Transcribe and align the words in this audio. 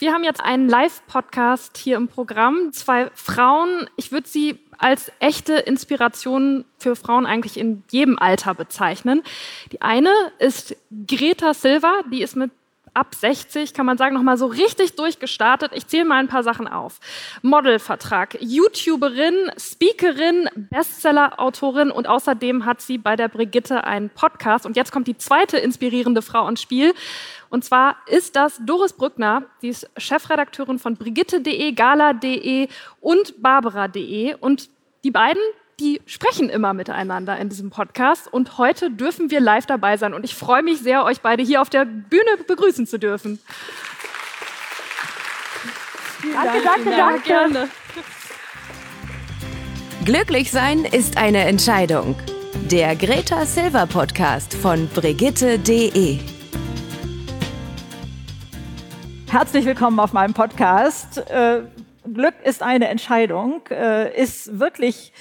Wir 0.00 0.14
haben 0.14 0.24
jetzt 0.24 0.42
einen 0.42 0.66
Live-Podcast 0.66 1.76
hier 1.76 1.98
im 1.98 2.08
Programm. 2.08 2.72
Zwei 2.72 3.10
Frauen, 3.14 3.86
ich 3.96 4.12
würde 4.12 4.26
sie 4.26 4.58
als 4.78 5.12
echte 5.20 5.56
Inspiration 5.56 6.64
für 6.78 6.96
Frauen 6.96 7.26
eigentlich 7.26 7.58
in 7.58 7.82
jedem 7.90 8.18
Alter 8.18 8.54
bezeichnen. 8.54 9.22
Die 9.72 9.82
eine 9.82 10.10
ist 10.38 10.74
Greta 11.06 11.52
Silva, 11.52 12.00
die 12.10 12.22
ist 12.22 12.34
mit 12.34 12.50
ab 12.94 13.14
60, 13.14 13.74
kann 13.74 13.86
man 13.86 13.98
sagen, 13.98 14.14
nochmal 14.14 14.36
so 14.36 14.46
richtig 14.46 14.96
durchgestartet. 14.96 15.72
Ich 15.74 15.86
zähle 15.86 16.04
mal 16.04 16.18
ein 16.18 16.28
paar 16.28 16.42
Sachen 16.42 16.68
auf. 16.68 17.00
Modelvertrag, 17.42 18.36
YouTuberin, 18.40 19.50
Speakerin, 19.58 20.48
Bestseller-Autorin 20.54 21.90
und 21.90 22.08
außerdem 22.08 22.66
hat 22.66 22.80
sie 22.80 22.98
bei 22.98 23.16
der 23.16 23.28
Brigitte 23.28 23.84
einen 23.84 24.10
Podcast. 24.10 24.66
Und 24.66 24.76
jetzt 24.76 24.92
kommt 24.92 25.06
die 25.06 25.16
zweite 25.16 25.58
inspirierende 25.58 26.22
Frau 26.22 26.48
ins 26.48 26.62
Spiel. 26.62 26.94
Und 27.48 27.64
zwar 27.64 27.96
ist 28.06 28.36
das 28.36 28.60
Doris 28.64 28.92
Brückner, 28.92 29.42
die 29.62 29.68
ist 29.68 29.90
Chefredakteurin 29.96 30.78
von 30.78 30.96
Brigitte.de, 30.96 31.72
Gala.de 31.72 32.68
und 33.00 33.42
Barbara.de. 33.42 34.34
Und 34.34 34.70
die 35.02 35.10
beiden, 35.10 35.42
die 35.80 36.00
sprechen 36.04 36.50
immer 36.50 36.74
miteinander 36.74 37.38
in 37.38 37.48
diesem 37.48 37.70
Podcast. 37.70 38.32
Und 38.32 38.58
heute 38.58 38.90
dürfen 38.90 39.30
wir 39.30 39.40
live 39.40 39.66
dabei 39.66 39.96
sein. 39.96 40.12
Und 40.12 40.24
ich 40.24 40.34
freue 40.34 40.62
mich 40.62 40.78
sehr, 40.80 41.04
euch 41.04 41.22
beide 41.22 41.42
hier 41.42 41.62
auf 41.62 41.70
der 41.70 41.86
Bühne 41.86 42.36
begrüßen 42.46 42.86
zu 42.86 42.98
dürfen. 42.98 43.38
Danke, 46.34 46.62
danke, 46.62 46.90
danke. 46.90 47.22
Gerne. 47.22 47.68
Glücklich 50.04 50.50
sein 50.50 50.84
ist 50.84 51.16
eine 51.16 51.44
Entscheidung. 51.44 52.14
Der 52.70 52.94
Greta 52.94 53.46
Silver 53.46 53.86
Podcast 53.86 54.54
von 54.54 54.86
Brigitte.de. 54.88 56.18
Herzlich 59.30 59.64
willkommen 59.64 59.98
auf 59.98 60.12
meinem 60.12 60.34
Podcast. 60.34 61.18
Äh, 61.30 61.62
Glück 62.12 62.34
ist 62.44 62.62
eine 62.62 62.88
Entscheidung, 62.88 63.62
äh, 63.70 64.14
ist 64.20 64.58
wirklich 64.58 65.12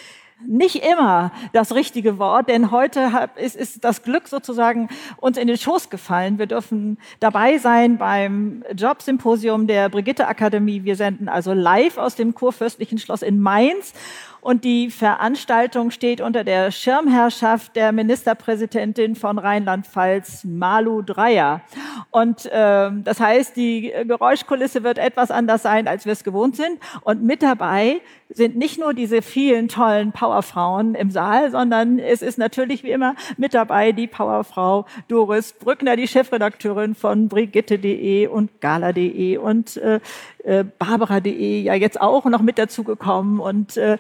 nicht 0.48 0.84
immer 0.84 1.32
das 1.54 1.76
richtige 1.76 2.18
Wort, 2.18 2.50
denn 2.50 2.72
heute 2.72 3.30
ist, 3.36 3.84
das 3.84 4.04
Glück 4.04 4.28
sozusagen 4.28 4.90
uns 5.18 5.38
in 5.38 5.48
den 5.48 5.58
Schoß 5.58 5.90
gefallen. 5.90 6.40
Wir 6.40 6.48
dürfen 6.48 6.98
dabei 7.20 7.58
sein 7.58 7.98
beim 7.98 8.64
Jobsymposium 8.76 9.68
der 9.68 9.90
Brigitte 9.90 10.28
Akademie. 10.28 10.84
Wir 10.84 10.96
senden 10.96 11.30
also 11.30 11.54
live 11.54 11.98
aus 11.98 12.16
dem 12.16 12.34
Kurfürstlichen 12.34 13.00
Schloss 13.00 13.22
in 13.22 13.40
Mainz 13.40 13.94
und 14.42 14.64
die 14.64 14.90
Veranstaltung 14.90 15.92
steht 15.92 16.22
unter 16.22 16.44
der 16.44 16.72
Schirmherrschaft 16.72 17.76
der 17.76 17.92
Ministerpräsidentin 17.92 19.16
von 19.16 19.38
Rheinland-Pfalz, 19.38 20.46
Malu 20.46 21.02
Dreyer. 21.02 21.62
Und 22.12 22.46
äh, 22.46 22.90
das 23.04 23.20
heißt, 23.20 23.58
die 23.58 23.92
Geräuschkulisse 24.06 24.84
wird 24.84 24.98
etwas 24.98 25.30
anders 25.30 25.62
sein, 25.64 25.88
als 25.88 26.06
wir 26.06 26.14
es 26.14 26.24
gewohnt 26.24 26.56
sind. 26.56 26.80
Und 27.02 27.22
mit 27.22 27.44
dabei 27.44 28.00
sind 28.30 28.56
nicht 28.56 28.80
nur 28.80 28.94
diese 28.94 29.24
vielen 29.24 29.68
tollen 29.68 30.12
Powerfrauen 30.12 30.94
im 30.94 31.10
Saal, 31.10 31.50
sondern 31.50 31.98
es 31.98 32.22
ist 32.22 32.38
natürlich 32.38 32.84
wie 32.84 32.92
immer 32.92 33.16
mit 33.38 33.56
dabei 33.56 33.92
die 33.92 34.06
Powerfrau 34.06 34.86
Doris 35.08 35.54
Brückner, 35.54 35.96
die 35.96 36.08
Chefredakteurin 36.08 36.94
von 36.94 37.28
Brigitte.de 37.28 38.28
und 38.28 38.62
Gala.de 38.62 39.38
und 39.38 39.78
äh, 39.78 40.00
äh, 40.44 40.64
Barbara.de 40.64 41.62
ja 41.62 41.74
jetzt 41.74 42.00
auch 42.00 42.26
noch 42.26 42.42
mit 42.44 42.60
dazugekommen. 42.60 43.40
Und 43.40 43.78
äh, 43.78 43.98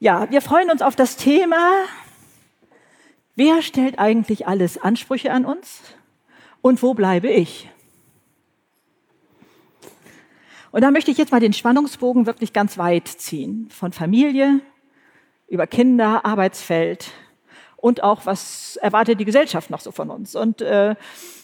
ja, 0.00 0.28
wir 0.30 0.40
freuen 0.40 0.70
uns 0.70 0.82
auf 0.82 0.96
das 0.96 1.16
Thema, 1.16 1.68
wer 3.36 3.62
stellt 3.62 4.00
eigentlich 4.00 4.48
alles 4.48 4.82
Ansprüche 4.82 5.30
an 5.30 5.44
uns 5.44 5.82
und 6.62 6.82
wo 6.82 6.94
bleibe 6.94 7.28
ich? 7.28 7.70
Und 10.72 10.82
da 10.82 10.90
möchte 10.90 11.10
ich 11.10 11.18
jetzt 11.18 11.32
mal 11.32 11.40
den 11.40 11.52
Spannungsbogen 11.52 12.26
wirklich 12.26 12.52
ganz 12.52 12.78
weit 12.78 13.08
ziehen. 13.08 13.68
Von 13.70 13.92
Familie 13.92 14.60
über 15.48 15.66
Kinder, 15.66 16.24
Arbeitsfeld 16.24 17.10
und 17.76 18.02
auch, 18.02 18.26
was 18.26 18.76
erwartet 18.76 19.18
die 19.18 19.24
Gesellschaft 19.24 19.70
noch 19.70 19.80
so 19.80 19.90
von 19.90 20.10
uns. 20.10 20.36
Und 20.36 20.62
äh, 20.62 20.94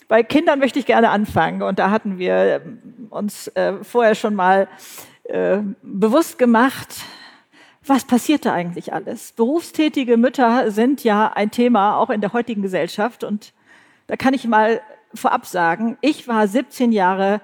bei 0.08 0.22
Kindern 0.22 0.58
möchte 0.58 0.78
ich 0.78 0.86
gerne 0.86 1.10
anfangen. 1.10 1.62
Und 1.62 1.78
da 1.78 1.90
hatten 1.90 2.18
wir 2.18 2.62
ähm, 2.64 3.08
uns 3.10 3.48
äh, 3.48 3.82
vorher 3.82 4.14
schon 4.14 4.34
mal 4.34 4.68
äh, 5.24 5.58
bewusst 5.82 6.38
gemacht, 6.38 6.94
was 7.84 8.04
passiert 8.04 8.44
da 8.44 8.52
eigentlich 8.52 8.92
alles? 8.92 9.32
Berufstätige 9.32 10.16
Mütter 10.16 10.70
sind 10.70 11.04
ja 11.04 11.32
ein 11.32 11.50
Thema 11.50 11.98
auch 11.98 12.10
in 12.10 12.20
der 12.20 12.32
heutigen 12.32 12.62
Gesellschaft. 12.62 13.24
Und 13.24 13.52
da 14.08 14.16
kann 14.16 14.34
ich 14.34 14.46
mal 14.46 14.80
vorab 15.14 15.46
sagen, 15.46 15.96
ich 16.00 16.28
war 16.28 16.46
17 16.46 16.92
Jahre 16.92 17.40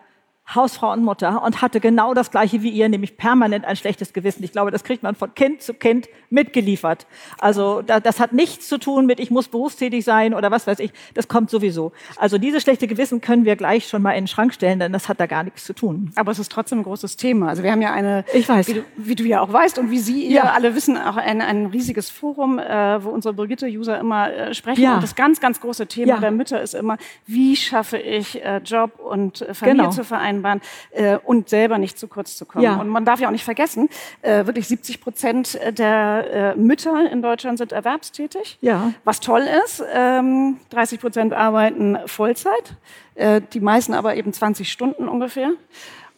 Hausfrau 0.54 0.92
und 0.92 1.04
Mutter 1.04 1.42
und 1.44 1.62
hatte 1.62 1.80
genau 1.80 2.14
das 2.14 2.30
Gleiche 2.30 2.62
wie 2.62 2.68
ihr, 2.68 2.88
nämlich 2.88 3.16
permanent 3.16 3.64
ein 3.64 3.76
schlechtes 3.76 4.12
Gewissen. 4.12 4.42
Ich 4.42 4.52
glaube, 4.52 4.70
das 4.70 4.84
kriegt 4.84 5.02
man 5.02 5.14
von 5.14 5.34
Kind 5.34 5.62
zu 5.62 5.72
Kind 5.72 6.08
mitgeliefert. 6.30 7.06
Also 7.38 7.80
das 7.82 8.20
hat 8.20 8.32
nichts 8.32 8.68
zu 8.68 8.78
tun 8.78 9.06
mit, 9.06 9.20
ich 9.20 9.30
muss 9.30 9.48
berufstätig 9.48 10.04
sein 10.04 10.34
oder 10.34 10.50
was 10.50 10.66
weiß 10.66 10.80
ich. 10.80 10.92
Das 11.14 11.28
kommt 11.28 11.48
sowieso. 11.48 11.92
Also 12.16 12.38
dieses 12.38 12.62
schlechte 12.62 12.86
Gewissen 12.86 13.20
können 13.20 13.44
wir 13.44 13.56
gleich 13.56 13.88
schon 13.88 14.02
mal 14.02 14.12
in 14.12 14.24
den 14.24 14.28
Schrank 14.28 14.52
stellen, 14.52 14.78
denn 14.78 14.92
das 14.92 15.08
hat 15.08 15.20
da 15.20 15.26
gar 15.26 15.44
nichts 15.44 15.64
zu 15.64 15.74
tun. 15.74 16.12
Aber 16.16 16.32
es 16.32 16.38
ist 16.38 16.50
trotzdem 16.50 16.80
ein 16.80 16.84
großes 16.84 17.16
Thema. 17.16 17.48
Also 17.48 17.62
wir 17.62 17.72
haben 17.72 17.82
ja 17.82 17.92
eine, 17.92 18.24
ich 18.34 18.48
weiß. 18.48 18.68
Wie, 18.68 18.74
du, 18.74 18.84
wie 18.96 19.14
du 19.14 19.24
ja 19.24 19.40
auch 19.40 19.52
weißt 19.52 19.78
und 19.78 19.90
wie 19.90 19.98
Sie 19.98 20.32
ja. 20.32 20.52
alle 20.52 20.74
wissen, 20.74 20.98
auch 20.98 21.16
ein, 21.16 21.40
ein 21.40 21.66
riesiges 21.66 22.10
Forum, 22.10 22.58
äh, 22.58 23.02
wo 23.02 23.10
unsere 23.10 23.32
Brigitte-User 23.32 23.98
immer 23.98 24.32
äh, 24.32 24.54
sprechen. 24.54 24.82
Ja. 24.82 24.94
Und 24.94 25.02
das 25.02 25.14
ganz, 25.14 25.40
ganz 25.40 25.60
große 25.60 25.86
Thema 25.86 26.14
ja. 26.14 26.18
der 26.18 26.30
Mütter 26.30 26.60
ist 26.60 26.74
immer, 26.74 26.98
wie 27.26 27.56
schaffe 27.56 27.98
ich 27.98 28.42
äh, 28.44 28.58
Job 28.58 28.98
und 28.98 29.42
äh, 29.42 29.54
Familie 29.54 29.82
genau. 29.82 29.90
zu 29.90 30.04
vereinbaren 30.32 30.60
äh, 30.92 31.18
und 31.24 31.48
selber 31.48 31.78
nicht 31.78 31.98
zu 31.98 32.08
kurz 32.08 32.36
zu 32.36 32.46
kommen. 32.46 32.64
Ja. 32.64 32.76
Und 32.76 32.88
man 32.88 33.04
darf 33.04 33.20
ja 33.20 33.28
auch 33.28 33.32
nicht 33.32 33.44
vergessen, 33.44 33.88
äh, 34.22 34.46
wirklich 34.46 34.68
70 34.68 35.00
Prozent 35.00 35.58
der 35.78 36.54
äh, 36.54 36.58
Mütter 36.58 37.10
in 37.10 37.22
Deutschland 37.22 37.58
sind 37.58 37.72
erwerbstätig, 37.72 38.58
ja. 38.60 38.92
was 39.04 39.20
toll 39.20 39.46
ist. 39.64 39.82
Ähm, 39.92 40.58
30 40.70 41.00
Prozent 41.00 41.32
arbeiten 41.32 41.98
Vollzeit, 42.06 42.74
äh, 43.14 43.40
die 43.52 43.60
meisten 43.60 43.94
aber 43.94 44.16
eben 44.16 44.32
20 44.32 44.70
Stunden 44.70 45.08
ungefähr. 45.08 45.50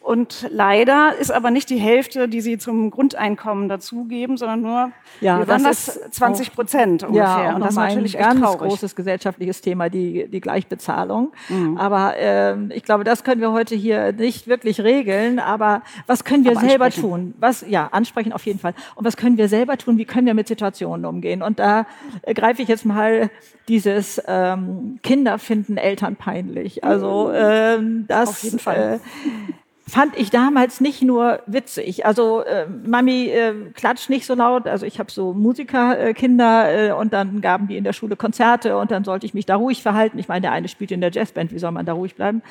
Und 0.05 0.47
leider 0.51 1.15
ist 1.19 1.31
aber 1.31 1.49
nicht 1.49 1.67
die 1.71 1.77
Hälfte, 1.77 2.29
die 2.29 2.39
sie 2.39 2.59
zum 2.59 2.91
Grundeinkommen 2.91 3.67
dazugeben, 3.67 4.37
sondern 4.37 4.61
nur 4.61 4.91
ja, 5.19 5.43
das, 5.43 5.63
das 5.63 5.99
20 6.11 6.53
Prozent 6.53 7.03
ungefähr. 7.03 7.23
Ja, 7.23 7.55
und 7.55 7.61
das 7.61 7.71
ist 7.71 7.77
natürlich 7.77 8.15
ein 8.19 8.23
ganz 8.23 8.39
traurig. 8.39 8.69
großes 8.69 8.95
gesellschaftliches 8.95 9.61
Thema, 9.61 9.89
die, 9.89 10.27
die 10.27 10.41
Gleichbezahlung. 10.41 11.33
Mhm. 11.49 11.77
Aber 11.77 12.13
ähm, 12.17 12.71
ich 12.75 12.83
glaube, 12.83 13.03
das 13.03 13.23
können 13.23 13.41
wir 13.41 13.51
heute 13.51 13.73
hier 13.73 14.11
nicht 14.11 14.45
wirklich 14.45 14.79
regeln. 14.79 15.39
Aber 15.39 15.81
was 16.05 16.23
können 16.23 16.43
wir 16.43 16.51
aber 16.51 16.59
selber 16.59 16.91
tun? 16.91 17.33
Was, 17.39 17.65
ja, 17.67 17.87
ansprechen 17.91 18.31
auf 18.31 18.45
jeden 18.45 18.59
Fall. 18.59 18.75
Und 18.93 19.05
was 19.05 19.17
können 19.17 19.39
wir 19.39 19.49
selber 19.49 19.75
tun? 19.75 19.97
Wie 19.97 20.05
können 20.05 20.27
wir 20.27 20.35
mit 20.35 20.47
Situationen 20.47 21.07
umgehen? 21.07 21.41
Und 21.41 21.57
da 21.57 21.87
äh, 22.21 22.35
greife 22.35 22.61
ich 22.61 22.67
jetzt 22.67 22.85
mal 22.85 23.31
dieses 23.67 24.21
ähm, 24.27 24.99
Kinder 25.01 25.39
finden 25.39 25.77
Eltern 25.77 26.15
peinlich. 26.15 26.83
Also 26.83 27.31
ähm, 27.33 28.05
das. 28.07 28.29
Auf 28.29 28.43
jeden 28.43 28.59
Fall. 28.59 28.99
Äh, 29.01 29.53
fand 29.87 30.17
ich 30.17 30.31
damals 30.31 30.81
nicht 30.81 31.03
nur 31.03 31.41
witzig. 31.45 32.05
Also 32.05 32.41
äh, 32.41 32.65
Mami 32.67 33.27
äh, 33.27 33.53
klatscht 33.73 34.09
nicht 34.09 34.25
so 34.25 34.33
laut. 34.33 34.67
Also 34.67 34.85
ich 34.85 34.97
habe 34.99 35.11
so 35.11 35.33
Musikerkinder 35.33 36.89
äh, 36.89 36.91
und 36.91 37.13
dann 37.13 37.39
gaben 37.41 37.67
die 37.67 37.77
in 37.77 37.83
der 37.83 37.93
Schule 37.93 38.15
Konzerte 38.15 38.77
und 38.77 38.89
dann 38.89 39.03
sollte 39.03 39.27
ich 39.27 39.35
mich 39.35 39.45
da 39.45 39.55
ruhig 39.55 39.83
verhalten. 39.83 40.17
Ich 40.17 40.27
meine, 40.27 40.41
der 40.41 40.51
eine 40.53 40.67
spielt 40.67 40.91
in 40.91 41.01
der 41.01 41.11
Jazzband, 41.11 41.51
wie 41.51 41.59
soll 41.59 41.71
man 41.71 41.85
da 41.85 41.93
ruhig 41.93 42.15
bleiben? 42.15 42.41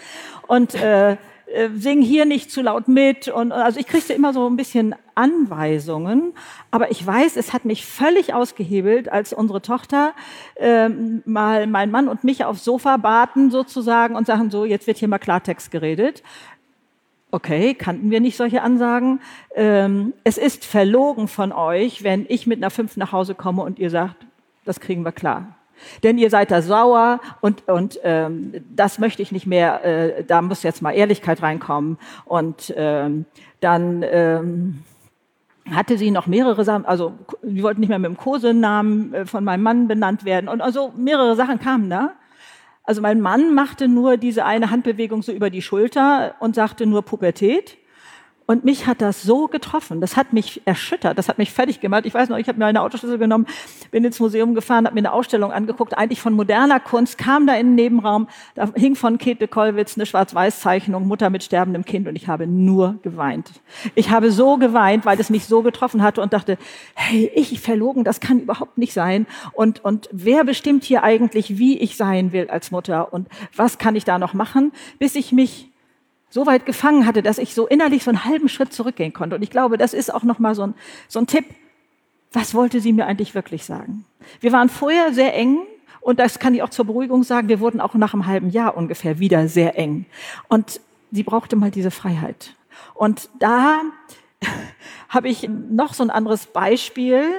Und 0.47 0.77
äh, 0.77 1.17
äh, 1.47 1.69
sing 1.77 2.01
hier 2.01 2.25
nicht 2.25 2.51
zu 2.51 2.63
laut 2.63 2.89
mit. 2.89 3.29
Und 3.29 3.53
also 3.53 3.79
ich 3.79 3.87
kriegte 3.87 4.13
immer 4.13 4.33
so 4.33 4.49
ein 4.49 4.57
bisschen 4.57 4.95
Anweisungen, 5.15 6.33
aber 6.71 6.91
ich 6.91 7.07
weiß, 7.07 7.37
es 7.37 7.53
hat 7.53 7.65
mich 7.65 7.87
völlig 7.87 8.35
ausgehebelt, 8.35 9.13
als 9.13 9.33
unsere 9.33 9.63
Tochter 9.63 10.15
äh, 10.57 10.89
mal 10.89 11.67
mein 11.67 11.91
Mann 11.91 12.09
und 12.09 12.25
mich 12.25 12.45
aufs 12.45 12.65
Sofa 12.65 12.97
baten 12.97 13.51
sozusagen 13.51 14.17
und 14.17 14.27
sagen 14.27 14.51
so, 14.51 14.65
jetzt 14.65 14.87
wird 14.87 14.99
hier 14.99 15.09
mal 15.09 15.19
Klartext 15.19 15.71
geredet. 15.71 16.23
Okay, 17.35 17.75
kannten 17.75 18.13
wir 18.13 18.21
nicht 18.21 18.37
solche 18.37 18.63
Ansagen. 18.63 19.19
Ähm, 19.57 20.13
es 20.23 20.39
ist 20.39 20.65
verlogen 20.65 21.27
von 21.27 21.51
euch, 21.51 22.05
wenn 22.05 22.27
ich 22.29 22.47
mit 22.47 22.59
einer 22.59 22.71
Fünf 22.71 22.97
nach 22.97 23.11
Hause 23.11 23.35
komme 23.35 23.63
und 23.63 23.81
ihr 23.81 23.91
sagt, 23.91 24.25
das 24.65 24.79
kriegen 24.79 25.05
wir 25.05 25.11
klar. 25.11 25.57
Denn 26.05 26.17
ihr 26.17 26.31
seid 26.31 26.53
da 26.53 26.63
sauer 26.63 27.19
und, 27.41 27.67
und 27.67 27.99
ähm, 28.05 28.53
das 28.73 29.01
möchte 29.01 29.21
ich 29.21 29.33
nicht 29.33 29.49
mehr, 29.49 29.85
äh, 29.85 30.23
da 30.23 30.43
muss 30.43 30.63
jetzt 30.63 30.81
mal 30.81 30.93
Ehrlichkeit 30.93 31.43
reinkommen. 31.43 31.99
Und 32.25 32.73
ähm, 32.77 33.25
dann 33.59 34.05
ähm, 34.09 34.85
hatte 35.73 35.99
sie 35.99 36.13
noch 36.13 36.29
mehrere 36.29 36.65
Sachen, 36.65 36.87
also 36.87 37.15
wir 37.43 37.65
wollten 37.65 37.81
nicht 37.81 37.89
mehr 37.89 37.99
mit 37.99 38.11
dem 38.11 38.17
Kosenamen 38.17 39.13
äh, 39.13 39.27
von 39.27 39.43
meinem 39.43 39.65
Mann 39.65 39.89
benannt 39.89 40.25
werden. 40.25 40.49
Und 40.49 40.61
also 40.61 40.93
mehrere 40.97 41.35
Sachen 41.35 41.59
kamen 41.59 41.91
da. 41.91 42.13
Also 42.85 43.01
mein 43.01 43.21
Mann 43.21 43.55
machte 43.55 43.89
nur 43.89 44.19
diese 44.19 44.45
eine 44.45 44.71
Handbewegung 44.71 45.23
so 45.23 45.33
über 45.33 45.49
die 45.49 45.63
Schulter 45.63 46.37
und 46.41 46.55
sagte 46.55 46.85
nur 46.87 47.03
Pubertät. 47.03 47.79
Und 48.47 48.65
mich 48.65 48.87
hat 48.87 49.01
das 49.01 49.23
so 49.23 49.47
getroffen, 49.47 50.03
das 50.03 50.17
hat 50.17 50.35
mich 50.35 50.61
erschüttert, 50.67 51.17
das 51.17 51.29
hat 51.29 51.39
mich 51.39 51.51
fertig 51.51 51.81
gemacht. 51.81 52.05
Ich 52.05 52.13
weiß 52.13 52.29
noch, 52.29 52.37
ich 52.37 52.47
habe 52.47 52.59
mir 52.59 52.67
eine 52.67 52.83
Autoschlüssel 52.83 53.17
genommen, 53.19 53.47
bin 53.91 54.05
ins 54.05 54.21
Museum 54.21 54.55
gefahren, 54.55 54.85
habe 54.85 54.95
mir 54.95 55.01
eine 55.01 55.13
Ausstellung 55.13 55.51
angeguckt, 55.51 55.97
eigentlich 55.97 56.21
von 56.21 56.35
moderner 56.35 56.79
Kunst, 56.79 57.17
kam 57.17 57.47
da 57.47 57.55
in 57.55 57.69
den 57.69 57.75
Nebenraum, 57.75 58.29
da 58.55 58.71
hing 58.75 58.97
von 58.97 59.17
Käthe 59.17 59.49
Kollwitz 59.49 59.97
eine 59.97 60.05
Schwarz-Weiß-Zeichnung, 60.05 61.07
Mutter 61.07 61.31
mit 61.31 61.43
sterbendem 61.43 61.87
Kind. 61.87 62.07
Und 62.07 62.17
ich 62.17 62.29
habe 62.29 62.47
nur 62.47 62.97
geweint. 63.03 63.51
Ich 63.95 64.11
habe 64.11 64.31
so 64.31 64.59
geweint, 64.59 65.07
weil 65.07 65.19
es 65.19 65.31
mich 65.31 65.47
so 65.47 65.63
getroffen 65.63 66.03
hatte 66.03 66.21
und 66.21 66.35
dachte, 66.35 66.59
hey, 66.95 67.31
ich 67.35 67.61
verlogen, 67.61 68.05
das 68.05 68.21
kann 68.21 68.41
überhaupt 68.41 68.77
nicht 68.77 68.93
sein. 68.93 69.27
Und, 69.53 69.83
und 69.85 70.09
wer 70.13 70.45
bestimmt 70.45 70.85
hier 70.85 71.03
eigentlich, 71.03 71.59
wie 71.59 71.79
ich 71.79 71.97
sein 71.97 72.33
will 72.33 72.51
als 72.51 72.71
Mutter? 72.71 73.13
Und 73.13 73.29
was 73.57 73.79
kann 73.79 73.97
ich 73.97 74.05
da 74.05 74.19
noch 74.19 74.35
machen, 74.35 74.73
bis 74.99 75.15
ich 75.15 75.33
mich 75.33 75.71
so 76.35 76.47
weit 76.47 76.67
gefangen 76.67 77.07
hatte, 77.07 77.23
dass 77.23 77.39
ich 77.39 77.55
so 77.55 77.69
innerlich 77.69 78.03
so 78.03 78.11
einen 78.11 78.25
halben 78.25 78.49
Schritt 78.49 78.73
zurückgehen 78.73 79.13
konnte. 79.13 79.37
Und 79.37 79.43
ich 79.43 79.51
glaube, 79.51 79.79
das 79.79 79.95
ist 79.95 80.13
auch 80.13 80.25
nochmal 80.25 80.57
so 80.57 80.67
ein, 80.67 80.75
so 81.07 81.21
ein 81.21 81.29
Tipp. 81.29 81.45
Was 82.33 82.55
wollte 82.55 82.81
sie 82.81 82.93
mir 82.93 83.07
eigentlich 83.07 83.37
wirklich 83.37 83.65
sagen? 83.65 84.05
Wir 84.41 84.51
waren 84.51 84.69
vorher 84.69 85.15
sehr 85.15 85.33
eng 85.37 85.61
und 86.01 86.19
das 86.19 86.41
kann 86.41 86.53
ich 86.53 86.65
auch 86.65 86.71
zur 86.71 86.87
Beruhigung 86.87 87.23
sagen. 87.23 87.49
Wir 87.49 87.61
wurden 87.61 87.81
auch 87.81 87.95
nach 87.95 88.15
einem 88.15 88.27
halben 88.27 88.51
Jahr 88.51 88.77
ungefähr 88.77 89.21
wieder 89.21 89.47
sehr 89.47 89.79
eng. 89.79 90.07
Und 90.49 90.81
sie 91.13 91.23
brauchte 91.23 91.55
mal 91.55 91.71
diese 91.71 91.93
Freiheit. 91.93 92.57
Und 92.95 93.31
da 93.39 93.83
habe 95.09 95.29
ich 95.29 95.49
noch 95.49 95.95
so 95.95 96.03
ein 96.03 96.11
anderes 96.11 96.47
Beispiel. 96.47 97.31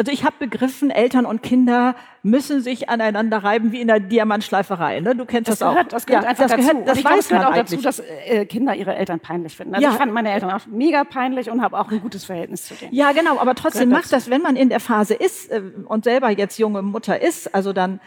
Also 0.00 0.12
ich 0.12 0.24
habe 0.24 0.36
begriffen, 0.38 0.88
Eltern 0.90 1.26
und 1.26 1.42
Kinder 1.42 1.94
müssen 2.22 2.62
sich 2.62 2.88
aneinander 2.88 3.44
reiben 3.44 3.70
wie 3.70 3.82
in 3.82 3.88
der 3.88 4.00
Diamantschleiferei. 4.00 5.00
Ne? 5.00 5.14
Du 5.14 5.26
kennst 5.26 5.50
das, 5.50 5.58
das 5.58 5.68
gehört, 5.68 5.86
auch. 5.86 5.90
Das 5.90 6.06
gehört 6.06 6.24
ja, 6.24 6.30
einfach 6.30 6.44
das 6.44 6.52
dazu. 6.52 6.68
Gehört, 6.70 6.88
das 6.88 6.98
ich 6.98 7.04
weiß 7.04 7.28
glaube, 7.28 7.42
man 7.42 7.52
auch 7.52 7.56
eigentlich. 7.58 7.82
dazu, 7.82 7.82
dass 7.82 8.02
äh, 8.26 8.46
Kinder 8.46 8.74
ihre 8.74 8.94
Eltern 8.94 9.20
peinlich 9.20 9.54
finden. 9.54 9.74
Also 9.74 9.86
ja. 9.86 9.92
ich 9.92 9.98
fand 9.98 10.14
meine 10.14 10.32
Eltern 10.32 10.52
auch 10.52 10.66
mega 10.68 11.04
peinlich 11.04 11.50
und 11.50 11.60
habe 11.60 11.78
auch 11.78 11.90
ein 11.90 12.00
gutes 12.00 12.24
Verhältnis 12.24 12.64
zu 12.64 12.72
denen. 12.76 12.94
Ja, 12.94 13.12
genau. 13.12 13.38
Aber 13.38 13.54
trotzdem 13.54 13.90
macht 13.90 14.10
das, 14.10 14.30
wenn 14.30 14.40
man 14.40 14.56
in 14.56 14.70
der 14.70 14.80
Phase 14.80 15.12
ist 15.12 15.50
äh, 15.50 15.60
und 15.84 16.04
selber 16.04 16.30
jetzt 16.30 16.58
junge 16.58 16.80
Mutter 16.80 17.20
ist, 17.20 17.54
also 17.54 17.74
dann 17.74 18.00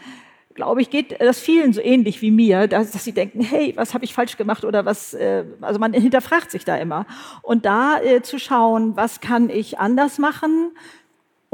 glaube 0.54 0.80
ich, 0.80 0.90
geht 0.90 1.20
das 1.20 1.38
vielen 1.38 1.72
so 1.72 1.80
ähnlich 1.80 2.22
wie 2.22 2.32
mir, 2.32 2.66
dass, 2.66 2.90
dass 2.90 3.04
sie 3.04 3.12
denken, 3.12 3.40
hey, 3.40 3.72
was 3.76 3.94
habe 3.94 4.04
ich 4.04 4.14
falsch 4.14 4.36
gemacht 4.36 4.64
oder 4.64 4.84
was, 4.84 5.14
äh, 5.14 5.44
also 5.60 5.78
man 5.78 5.92
hinterfragt 5.92 6.50
sich 6.50 6.64
da 6.64 6.76
immer. 6.76 7.06
Und 7.42 7.66
da 7.66 8.00
äh, 8.00 8.22
zu 8.22 8.40
schauen, 8.40 8.96
was 8.96 9.20
kann 9.20 9.48
ich 9.48 9.78
anders 9.78 10.18
machen, 10.18 10.72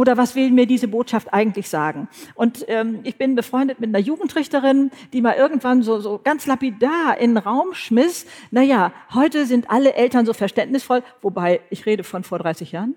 oder 0.01 0.17
was 0.17 0.35
will 0.35 0.51
mir 0.51 0.65
diese 0.65 0.89
Botschaft 0.89 1.31
eigentlich 1.31 1.69
sagen? 1.69 2.09
Und 2.35 2.65
ähm, 2.69 3.01
ich 3.03 3.17
bin 3.17 3.35
befreundet 3.35 3.81
mit 3.81 3.91
einer 3.91 3.99
Jugendrichterin, 3.99 4.91
die 5.13 5.21
mal 5.21 5.35
irgendwann 5.35 5.83
so, 5.83 6.01
so 6.01 6.19
ganz 6.25 6.47
lapidar 6.47 7.19
in 7.19 7.35
den 7.35 7.37
Raum 7.37 7.75
schmiss. 7.75 8.25
Naja, 8.51 8.95
heute 9.13 9.45
sind 9.45 9.69
alle 9.69 9.93
Eltern 9.93 10.25
so 10.25 10.33
verständnisvoll, 10.33 11.03
wobei 11.21 11.61
ich 11.69 11.85
rede 11.85 12.03
von 12.03 12.25
vor 12.25 12.39
30 12.39 12.73
Jahren. 12.73 12.95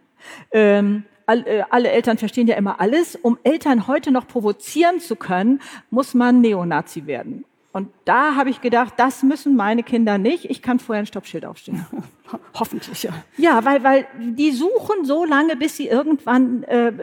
Ähm, 0.53 1.03
äh, 1.27 1.63
alle 1.69 1.91
Eltern 1.91 2.17
verstehen 2.17 2.47
ja 2.47 2.55
immer 2.55 2.79
alles. 2.79 3.17
Um 3.17 3.38
Eltern 3.44 3.88
heute 3.88 4.11
noch 4.11 4.25
provozieren 4.25 5.01
zu 5.01 5.17
können, 5.17 5.59
muss 5.89 6.13
man 6.13 6.39
Neonazi 6.39 7.06
werden. 7.06 7.44
Und 7.73 7.89
da 8.05 8.35
habe 8.35 8.51
ich 8.51 8.61
gedacht, 8.61 8.93
das 8.97 9.23
müssen 9.23 9.55
meine 9.55 9.81
Kinder 9.81 10.19
nicht. 10.19 10.45
Ich 10.45 10.61
kann 10.61 10.77
vorher 10.77 11.01
ein 11.01 11.07
Stoppschild 11.07 11.43
aufstellen. 11.43 11.85
Hoffentlich, 12.53 13.01
ja. 13.01 13.11
Ja, 13.35 13.65
weil, 13.65 13.83
weil 13.83 14.07
die 14.19 14.51
suchen 14.51 15.05
so 15.05 15.25
lange, 15.25 15.55
bis 15.55 15.75
sie 15.75 15.87
irgendwann 15.87 16.61
äh, 16.63 16.93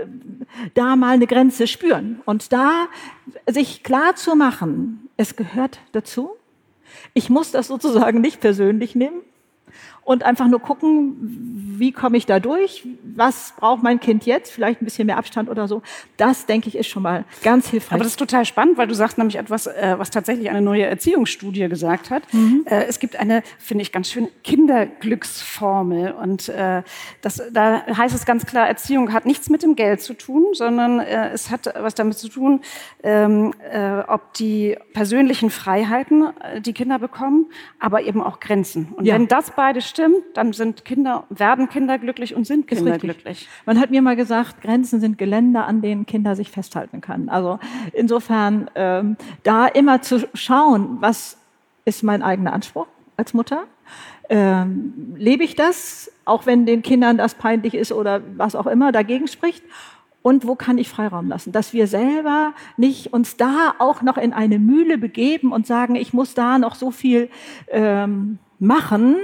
da 0.75 0.94
mal 0.94 1.14
eine 1.14 1.26
Grenze 1.26 1.67
spüren. 1.67 2.20
Und 2.25 2.52
da 2.52 2.87
sich 3.49 3.82
klar 3.82 4.14
zu 4.14 4.37
machen, 4.37 5.08
es 5.17 5.34
gehört 5.34 5.81
dazu. 5.90 6.31
Ich 7.14 7.31
muss 7.31 7.50
das 7.50 7.67
sozusagen 7.67 8.20
nicht 8.20 8.40
persönlich 8.40 8.94
nehmen 8.94 9.22
und 10.11 10.25
einfach 10.25 10.49
nur 10.49 10.59
gucken, 10.59 11.77
wie 11.79 11.93
komme 11.93 12.17
ich 12.17 12.27
da 12.27 12.41
durch, 12.41 12.85
was 13.15 13.55
braucht 13.57 13.85
mein 13.85 14.01
Kind 14.01 14.27
jetzt, 14.27 14.51
vielleicht 14.51 14.83
ein 14.83 14.85
bisschen 14.85 15.07
mehr 15.07 15.17
Abstand 15.17 15.49
oder 15.49 15.69
so. 15.69 15.83
Das, 16.17 16.47
denke 16.47 16.69
ich, 16.69 16.77
ist 16.77 16.89
schon 16.89 17.05
mal 17.05 17.25
ganz 17.45 17.69
hilfreich. 17.69 17.93
Aber 17.93 18.03
das 18.03 18.15
ist 18.15 18.19
total 18.19 18.45
spannend, 18.45 18.77
weil 18.77 18.89
du 18.89 18.95
sagst 18.95 19.19
nämlich 19.19 19.37
etwas, 19.37 19.69
äh, 19.69 19.95
was 19.99 20.11
tatsächlich 20.11 20.51
eine 20.51 20.62
neue 20.62 20.85
Erziehungsstudie 20.85 21.69
gesagt 21.69 22.11
hat. 22.11 22.25
Mhm. 22.33 22.65
Äh, 22.67 22.87
es 22.87 22.99
gibt 22.99 23.15
eine, 23.15 23.45
finde 23.59 23.83
ich 23.83 23.93
ganz 23.93 24.11
schön, 24.11 24.27
Kinderglücksformel 24.43 26.11
und 26.11 26.49
äh, 26.49 26.83
das, 27.23 27.41
da 27.53 27.87
heißt 27.87 28.15
es 28.15 28.27
ganz 28.27 28.47
klar, 28.47 28.67
Erziehung 28.67 29.13
hat 29.13 29.27
nichts 29.27 29.49
mit 29.49 29.63
dem 29.63 29.77
Geld 29.77 30.03
zu 30.03 30.15
tun, 30.15 30.47
sondern 30.55 30.99
es 30.99 31.53
hat 31.53 31.73
was 31.79 31.95
damit 31.95 32.19
zu 32.19 32.29
tun, 32.29 32.63
ähm, 33.05 33.55
ob 34.09 34.35
die 34.35 34.77
persönlichen 34.93 35.51
Freiheiten 35.51 36.31
die 36.59 36.73
Kinder 36.73 36.99
bekommen, 36.99 37.47
aber 37.79 38.03
eben 38.03 38.21
auch 38.23 38.41
Grenzen. 38.41 38.89
Und 38.97 39.05
ja. 39.05 39.15
wenn 39.15 39.29
das 39.29 39.53
beide 39.53 39.81
stimmt, 39.81 40.00
dann 40.35 40.52
sind 40.52 40.85
Kinder, 40.85 41.25
werden 41.31 41.69
Kinder 41.69 41.99
glücklich 41.99 42.35
und 42.35 42.47
sind 42.47 42.67
Kinder 42.67 42.99
glücklich. 42.99 43.49
Man 43.67 43.81
hat 43.81 43.91
mir 43.91 44.02
mal 44.02 44.17
gesagt, 44.17 44.61
Grenzen 44.62 45.00
sind 45.00 45.19
Geländer, 45.19 45.67
an 45.67 45.82
denen 45.82 46.06
Kinder 46.06 46.37
sich 46.37 46.50
festhalten 46.50 47.00
können. 47.00 47.29
Also 47.29 47.58
insofern 47.93 48.70
ähm, 48.75 49.17
da 49.43 49.67
immer 49.67 50.02
zu 50.02 50.29
schauen, 50.35 50.99
was 51.00 51.38
ist 51.85 52.02
mein 52.02 52.23
eigener 52.23 52.52
Anspruch 52.52 52.87
als 53.17 53.35
Mutter? 53.35 53.64
Ähm, 54.29 55.14
lebe 55.17 55.43
ich 55.43 55.56
das, 55.56 56.12
auch 56.25 56.46
wenn 56.46 56.64
den 56.64 56.82
Kindern 56.82 57.19
das 57.19 57.35
peinlich 57.35 57.75
ist 57.75 57.91
oder 57.93 58.23
was 58.37 58.55
auch 58.55 58.67
immer 58.67 58.93
dagegen 58.93 59.26
spricht? 59.26 59.64
Und 60.23 60.46
wo 60.46 60.55
kann 60.55 60.76
ich 60.79 60.88
Freiraum 60.88 61.29
lassen? 61.29 61.50
Dass 61.50 61.73
wir 61.73 61.87
selber 61.87 62.53
nicht 62.76 63.12
uns 63.12 63.37
da 63.37 63.75
auch 63.79 64.03
noch 64.03 64.19
in 64.19 64.32
eine 64.32 64.58
Mühle 64.58 64.99
begeben 64.99 65.50
und 65.50 65.67
sagen, 65.67 65.96
ich 65.96 66.12
muss 66.12 66.35
da 66.35 66.58
noch 66.58 66.75
so 66.75 66.91
viel 66.91 67.31
ähm, 67.69 68.38
machen, 68.58 69.17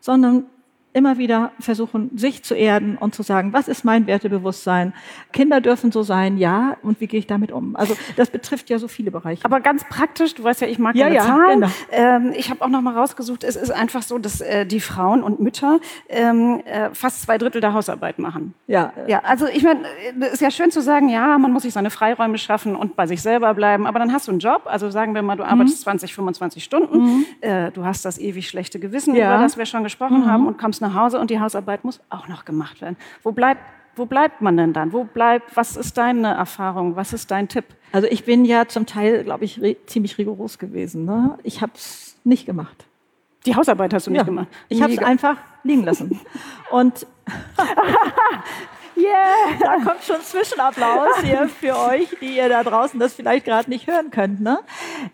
sondern 0.00 0.46
immer 0.92 1.18
wieder 1.18 1.52
versuchen, 1.60 2.10
sich 2.16 2.42
zu 2.42 2.54
erden 2.54 2.98
und 2.98 3.14
zu 3.14 3.22
sagen, 3.22 3.52
was 3.52 3.68
ist 3.68 3.84
mein 3.84 4.06
Wertebewusstsein? 4.06 4.92
Kinder 5.32 5.60
dürfen 5.60 5.92
so 5.92 6.02
sein, 6.02 6.36
ja, 6.36 6.76
und 6.82 7.00
wie 7.00 7.06
gehe 7.06 7.20
ich 7.20 7.28
damit 7.28 7.52
um? 7.52 7.76
Also 7.76 7.96
das 8.16 8.30
betrifft 8.30 8.70
ja 8.70 8.78
so 8.78 8.88
viele 8.88 9.12
Bereiche. 9.12 9.44
Aber 9.44 9.60
ganz 9.60 9.84
praktisch, 9.88 10.34
du 10.34 10.42
weißt 10.42 10.62
ja, 10.62 10.66
ich 10.66 10.80
mag 10.80 10.96
ja, 10.96 11.08
ja 11.08 11.22
Zahlen. 11.22 11.60
Genau. 11.60 11.72
Ähm, 11.92 12.32
ich 12.36 12.50
habe 12.50 12.64
auch 12.64 12.68
noch 12.68 12.80
mal 12.80 12.96
rausgesucht, 12.96 13.44
es 13.44 13.54
ist 13.54 13.70
einfach 13.70 14.02
so, 14.02 14.18
dass 14.18 14.40
äh, 14.40 14.66
die 14.66 14.80
Frauen 14.80 15.22
und 15.22 15.38
Mütter 15.38 15.78
ähm, 16.08 16.60
äh, 16.64 16.90
fast 16.92 17.22
zwei 17.22 17.38
Drittel 17.38 17.60
der 17.60 17.72
Hausarbeit 17.72 18.18
machen. 18.18 18.54
Ja. 18.66 18.92
Ja, 19.06 19.20
also 19.20 19.46
ich 19.46 19.62
meine, 19.62 19.82
es 20.20 20.34
ist 20.34 20.40
ja 20.40 20.50
schön 20.50 20.72
zu 20.72 20.82
sagen, 20.82 21.08
ja, 21.08 21.38
man 21.38 21.52
muss 21.52 21.62
sich 21.62 21.72
seine 21.72 21.90
Freiräume 21.90 22.38
schaffen 22.38 22.74
und 22.74 22.96
bei 22.96 23.06
sich 23.06 23.22
selber 23.22 23.54
bleiben, 23.54 23.86
aber 23.86 24.00
dann 24.00 24.12
hast 24.12 24.26
du 24.26 24.32
einen 24.32 24.40
Job, 24.40 24.62
also 24.64 24.90
sagen 24.90 25.14
wir 25.14 25.22
mal, 25.22 25.36
du 25.36 25.44
arbeitest 25.44 25.78
mhm. 25.78 25.84
20, 25.84 26.14
25 26.14 26.64
Stunden, 26.64 26.98
mhm. 26.98 27.26
äh, 27.42 27.70
du 27.70 27.84
hast 27.84 28.04
das 28.04 28.18
ewig 28.18 28.48
schlechte 28.48 28.80
Gewissen, 28.80 29.14
ja. 29.14 29.34
über 29.34 29.42
das 29.42 29.56
wir 29.56 29.66
schon 29.66 29.84
gesprochen 29.84 30.22
mhm. 30.22 30.26
haben 30.26 30.46
und 30.48 30.58
kommst 30.58 30.79
nach 30.80 30.94
Hause 30.94 31.18
und 31.18 31.30
die 31.30 31.40
Hausarbeit 31.40 31.84
muss 31.84 32.00
auch 32.10 32.28
noch 32.28 32.44
gemacht 32.44 32.80
werden. 32.80 32.96
Wo 33.22 33.32
bleibt, 33.32 33.60
wo 33.96 34.06
bleibt 34.06 34.40
man 34.40 34.56
denn 34.56 34.72
dann? 34.72 34.92
Wo 34.92 35.04
bleibt, 35.04 35.56
was 35.56 35.76
ist 35.76 35.98
deine 35.98 36.34
Erfahrung? 36.34 36.96
Was 36.96 37.12
ist 37.12 37.30
dein 37.30 37.48
Tipp? 37.48 37.64
Also 37.92 38.06
ich 38.08 38.24
bin 38.24 38.44
ja 38.44 38.66
zum 38.66 38.86
Teil, 38.86 39.24
glaube 39.24 39.44
ich, 39.44 39.60
ziemlich 39.86 40.18
rigoros 40.18 40.58
gewesen. 40.58 41.04
Ne? 41.04 41.38
Ich 41.42 41.60
habe 41.60 41.72
es 41.74 42.16
nicht 42.24 42.46
gemacht. 42.46 42.86
Die 43.46 43.56
Hausarbeit 43.56 43.94
hast 43.94 44.06
du 44.06 44.10
nicht 44.10 44.18
ja, 44.18 44.24
gemacht? 44.24 44.48
Ich 44.68 44.82
habe 44.82 44.92
es 44.92 44.98
einfach 44.98 45.36
liegen 45.64 45.84
lassen. 45.84 46.20
Und 46.70 47.06
Yeah. 48.96 49.58
Da 49.58 49.74
kommt 49.76 50.02
schon 50.04 50.20
Zwischenapplaus 50.20 51.20
hier 51.22 51.48
für 51.48 51.78
euch, 51.78 52.08
die 52.20 52.36
ihr 52.36 52.48
da 52.48 52.62
draußen 52.62 52.98
das 53.00 53.14
vielleicht 53.14 53.46
gerade 53.46 53.70
nicht 53.70 53.86
hören 53.86 54.10
könnt. 54.10 54.40
Ne? 54.40 54.58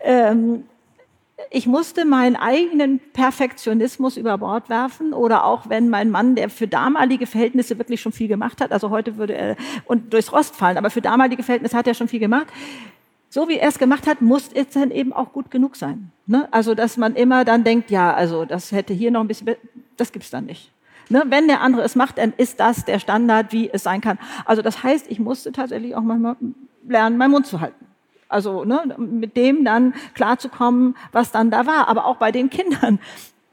Ähm, 0.01 0.65
ich 1.51 1.67
musste 1.67 2.03
meinen 2.03 2.35
eigenen 2.35 2.99
Perfektionismus 3.13 4.17
über 4.17 4.37
Bord 4.37 4.69
werfen 4.69 5.13
oder 5.13 5.45
auch 5.45 5.69
wenn 5.69 5.89
mein 5.89 6.09
Mann, 6.09 6.35
der 6.35 6.49
für 6.49 6.67
damalige 6.67 7.27
Verhältnisse 7.27 7.77
wirklich 7.77 8.01
schon 8.01 8.11
viel 8.11 8.27
gemacht 8.27 8.59
hat, 8.59 8.71
also 8.71 8.89
heute 8.89 9.17
würde 9.17 9.35
er 9.35 9.55
und 9.85 10.13
durchs 10.13 10.31
Rost 10.31 10.55
fallen, 10.55 10.77
aber 10.77 10.89
für 10.89 11.01
damalige 11.01 11.43
Verhältnisse 11.43 11.77
hat 11.77 11.87
er 11.87 11.93
schon 11.93 12.07
viel 12.07 12.19
gemacht. 12.19 12.47
So 13.29 13.49
wie 13.49 13.57
er 13.57 13.67
es 13.67 13.77
gemacht 13.77 14.07
hat, 14.07 14.21
muss 14.21 14.49
es 14.53 14.69
dann 14.69 14.89
eben 14.89 15.13
auch 15.13 15.31
gut 15.31 15.51
genug 15.51 15.75
sein. 15.75 16.11
Ne? 16.25 16.47
Also 16.51 16.73
dass 16.73 16.97
man 16.97 17.15
immer 17.15 17.45
dann 17.45 17.63
denkt, 17.63 17.91
ja, 17.91 18.13
also 18.13 18.45
das 18.45 18.71
hätte 18.71 18.93
hier 18.93 19.11
noch 19.11 19.21
ein 19.21 19.27
bisschen, 19.27 19.55
das 19.95 20.11
gibt's 20.11 20.31
dann 20.31 20.45
nicht. 20.45 20.71
Ne? 21.09 21.23
Wenn 21.27 21.47
der 21.47 21.61
andere 21.61 21.83
es 21.83 21.95
macht, 21.95 22.17
dann 22.17 22.33
ist 22.35 22.59
das 22.59 22.85
der 22.85 22.99
Standard, 22.99 23.53
wie 23.53 23.69
es 23.71 23.83
sein 23.83 24.01
kann. 24.01 24.17
Also 24.45 24.61
das 24.61 24.81
heißt, 24.81 25.09
ich 25.09 25.19
musste 25.19 25.51
tatsächlich 25.51 25.95
auch 25.95 26.01
manchmal 26.01 26.35
lernen, 26.87 27.17
meinen 27.17 27.31
Mund 27.31 27.45
zu 27.45 27.61
halten. 27.61 27.86
Also 28.29 28.65
ne, 28.65 28.95
mit 28.97 29.37
dem 29.37 29.63
dann 29.63 29.93
klarzukommen, 30.13 30.95
was 31.11 31.31
dann 31.31 31.51
da 31.51 31.65
war. 31.65 31.87
Aber 31.87 32.05
auch 32.05 32.17
bei 32.17 32.31
den 32.31 32.49
Kindern. 32.49 32.99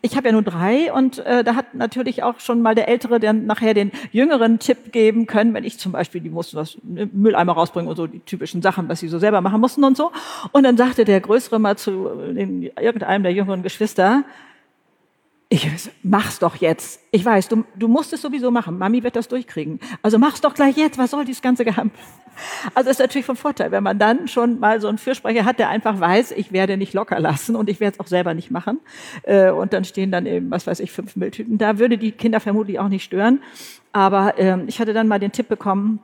Ich 0.02 0.18
habe 0.18 0.28
ja 0.28 0.32
nur 0.32 0.42
drei 0.42 0.92
und 0.92 1.20
äh, 1.20 1.42
da 1.42 1.54
hat 1.54 1.74
natürlich 1.74 2.22
auch 2.22 2.38
schon 2.38 2.60
mal 2.60 2.74
der 2.74 2.88
Ältere 2.88 3.18
dann 3.20 3.46
nachher 3.46 3.72
den 3.72 3.90
jüngeren 4.12 4.58
Tipp 4.58 4.92
geben 4.92 5.26
können, 5.26 5.54
wenn 5.54 5.64
ich 5.64 5.78
zum 5.78 5.92
Beispiel, 5.92 6.20
die 6.20 6.28
mussten 6.28 6.58
das 6.58 6.76
Mülleimer 6.82 7.54
rausbringen 7.54 7.88
und 7.88 7.96
so, 7.96 8.06
die 8.06 8.20
typischen 8.20 8.60
Sachen, 8.60 8.86
was 8.90 9.00
sie 9.00 9.08
so 9.08 9.18
selber 9.18 9.40
machen 9.40 9.62
mussten 9.62 9.82
und 9.82 9.96
so. 9.96 10.12
Und 10.52 10.64
dann 10.64 10.76
sagte 10.76 11.06
der 11.06 11.22
Größere 11.22 11.58
mal 11.58 11.78
zu 11.78 12.10
den, 12.34 12.64
irgendeinem 12.78 13.22
der 13.22 13.32
jüngeren 13.32 13.62
Geschwister, 13.62 14.24
ich 15.54 15.70
mach's 16.02 16.40
doch 16.40 16.56
jetzt. 16.56 17.00
Ich 17.12 17.25
weiß, 17.25 17.49
du, 17.49 17.64
du 17.76 17.87
musst 17.87 18.12
es 18.12 18.23
sowieso 18.23 18.50
machen. 18.50 18.76
Mami 18.76 19.04
wird 19.04 19.14
das 19.14 19.28
durchkriegen. 19.28 19.78
Also 20.02 20.18
mach's 20.18 20.40
doch 20.40 20.52
gleich 20.52 20.76
jetzt. 20.76 20.99
Was 20.99 21.12
soll 21.12 21.25
dieses 21.25 21.42
ganze 21.42 21.64
Geheim? 21.64 21.92
Also 22.75 22.90
ist 22.90 22.99
natürlich 22.99 23.25
von 23.25 23.37
Vorteil, 23.37 23.70
wenn 23.70 23.84
man 23.84 23.96
dann 23.96 24.26
schon 24.26 24.58
mal 24.58 24.80
so 24.80 24.88
einen 24.88 24.99
Fürsprecher 24.99 25.44
hat, 25.44 25.61
der 25.61 25.68
einfach 25.68 26.00
weiß, 26.00 26.32
ich 26.32 26.50
werde 26.50 26.76
nicht 26.76 26.92
locker 26.92 27.20
lassen 27.20 27.54
und 27.54 27.70
ich 27.70 27.78
werde 27.78 27.94
es 27.94 28.00
auch 28.00 28.08
selber 28.08 28.34
nicht 28.34 28.50
machen. 28.50 28.80
Äh, 29.23 29.50
und 29.50 29.73
dann 29.73 29.84
stehen 29.84 30.11
dann 30.11 30.26
eben, 30.26 30.50
was 30.50 30.66
weiß 30.66 30.80
ich, 30.80 30.90
fünf 30.90 31.14
Mülltüten. 31.14 31.56
Da 31.56 31.78
würde 31.78 31.99
die 31.99 32.11
Kinder 32.11 32.40
vermutlich 32.40 32.80
auch 32.80 32.88
nicht 32.88 33.04
stören. 33.04 33.40
Aber 33.92 34.34
ähm, 34.38 34.64
ich 34.66 34.80
hatte 34.80 34.92
dann 34.92 35.06
mal 35.06 35.20
den 35.20 35.30
Tipp 35.30 35.46
bekommen, 35.49 36.00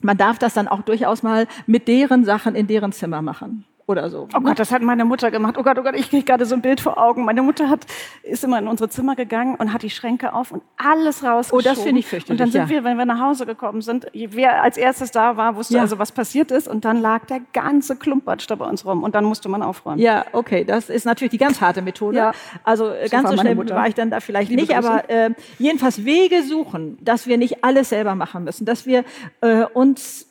man 0.00 0.16
darf 0.16 0.38
das 0.38 0.54
dann 0.54 0.66
auch 0.66 0.80
durchaus 0.80 1.22
mal 1.22 1.46
mit 1.66 1.88
deren 1.88 2.24
Sachen 2.24 2.54
in 2.54 2.66
deren 2.66 2.92
Zimmer 2.92 3.20
machen 3.20 3.66
oder 3.86 4.08
so. 4.08 4.28
Oh 4.34 4.40
Gott, 4.40 4.58
das 4.58 4.70
hat 4.70 4.82
meine 4.82 5.04
Mutter 5.04 5.30
gemacht. 5.30 5.56
Oh 5.58 5.62
Gott, 5.62 5.78
oh 5.78 5.82
Gott, 5.82 5.94
ich 5.94 6.08
kriege 6.08 6.24
gerade 6.24 6.46
so 6.46 6.54
ein 6.54 6.62
Bild 6.62 6.80
vor 6.80 6.96
Augen. 6.96 7.24
Meine 7.24 7.42
Mutter 7.42 7.68
hat, 7.68 7.86
ist 8.22 8.42
immer 8.42 8.58
in 8.58 8.66
unsere 8.66 8.88
Zimmer 8.88 9.14
gegangen 9.14 9.56
und 9.56 9.72
hat 9.72 9.82
die 9.82 9.90
Schränke 9.90 10.32
auf 10.32 10.52
und 10.52 10.62
alles 10.76 11.22
rausgeschoben. 11.22 11.66
Oh, 11.66 11.74
das 11.74 11.82
finde 11.82 12.00
ich 12.00 12.06
fürchterlich. 12.06 12.30
Und 12.30 12.40
dann 12.40 12.50
sind 12.50 12.62
ja. 12.62 12.68
wir, 12.68 12.84
wenn 12.84 12.96
wir 12.96 13.04
nach 13.04 13.20
Hause 13.20 13.44
gekommen 13.44 13.82
sind, 13.82 14.06
wer 14.12 14.62
als 14.62 14.76
erstes 14.76 15.10
da 15.10 15.36
war, 15.36 15.56
wusste 15.56 15.74
ja. 15.74 15.82
also, 15.82 15.98
was 15.98 16.12
passiert 16.12 16.50
ist. 16.50 16.66
Und 16.66 16.84
dann 16.84 17.00
lag 17.00 17.26
der 17.26 17.40
ganze 17.52 17.96
Klumpatsch 17.96 18.46
da 18.48 18.54
bei 18.54 18.66
uns 18.66 18.86
rum. 18.86 19.02
Und 19.02 19.14
dann 19.14 19.24
musste 19.24 19.48
man 19.48 19.62
aufräumen. 19.62 19.98
Ja, 19.98 20.24
okay, 20.32 20.64
das 20.64 20.88
ist 20.88 21.04
natürlich 21.04 21.32
die 21.32 21.38
ganz 21.38 21.60
harte 21.60 21.82
Methode. 21.82 22.16
Ja. 22.16 22.32
Also 22.62 22.86
so 22.86 23.10
ganz 23.10 23.30
so 23.30 23.36
schnell 23.36 23.56
war 23.70 23.88
ich 23.88 23.94
dann 23.94 24.10
da 24.10 24.20
vielleicht 24.20 24.48
Liebe 24.48 24.62
nicht. 24.62 24.72
Grüße. 24.72 24.88
Aber 24.88 25.10
äh, 25.10 25.30
jedenfalls 25.58 26.04
Wege 26.04 26.42
suchen, 26.42 26.98
dass 27.02 27.26
wir 27.26 27.36
nicht 27.36 27.62
alles 27.64 27.90
selber 27.90 28.14
machen 28.14 28.44
müssen. 28.44 28.64
Dass 28.64 28.86
wir 28.86 29.04
äh, 29.42 29.64
uns 29.64 30.26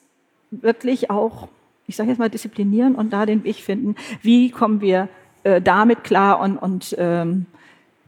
wirklich 0.50 1.10
auch 1.10 1.48
ich 1.88 1.96
sage 1.96 2.10
jetzt 2.10 2.20
mal, 2.20 2.30
disziplinieren 2.30 2.96
und 2.96 3.12
da 3.12 3.25
den 3.25 3.44
Weg 3.44 3.58
finden, 3.58 3.96
wie 4.22 4.50
kommen 4.50 4.82
wir 4.82 5.10
äh, 5.44 5.62
damit 5.62 6.04
klar 6.04 6.40
und, 6.40 6.58
und 6.58 6.96
ähm, 6.98 7.46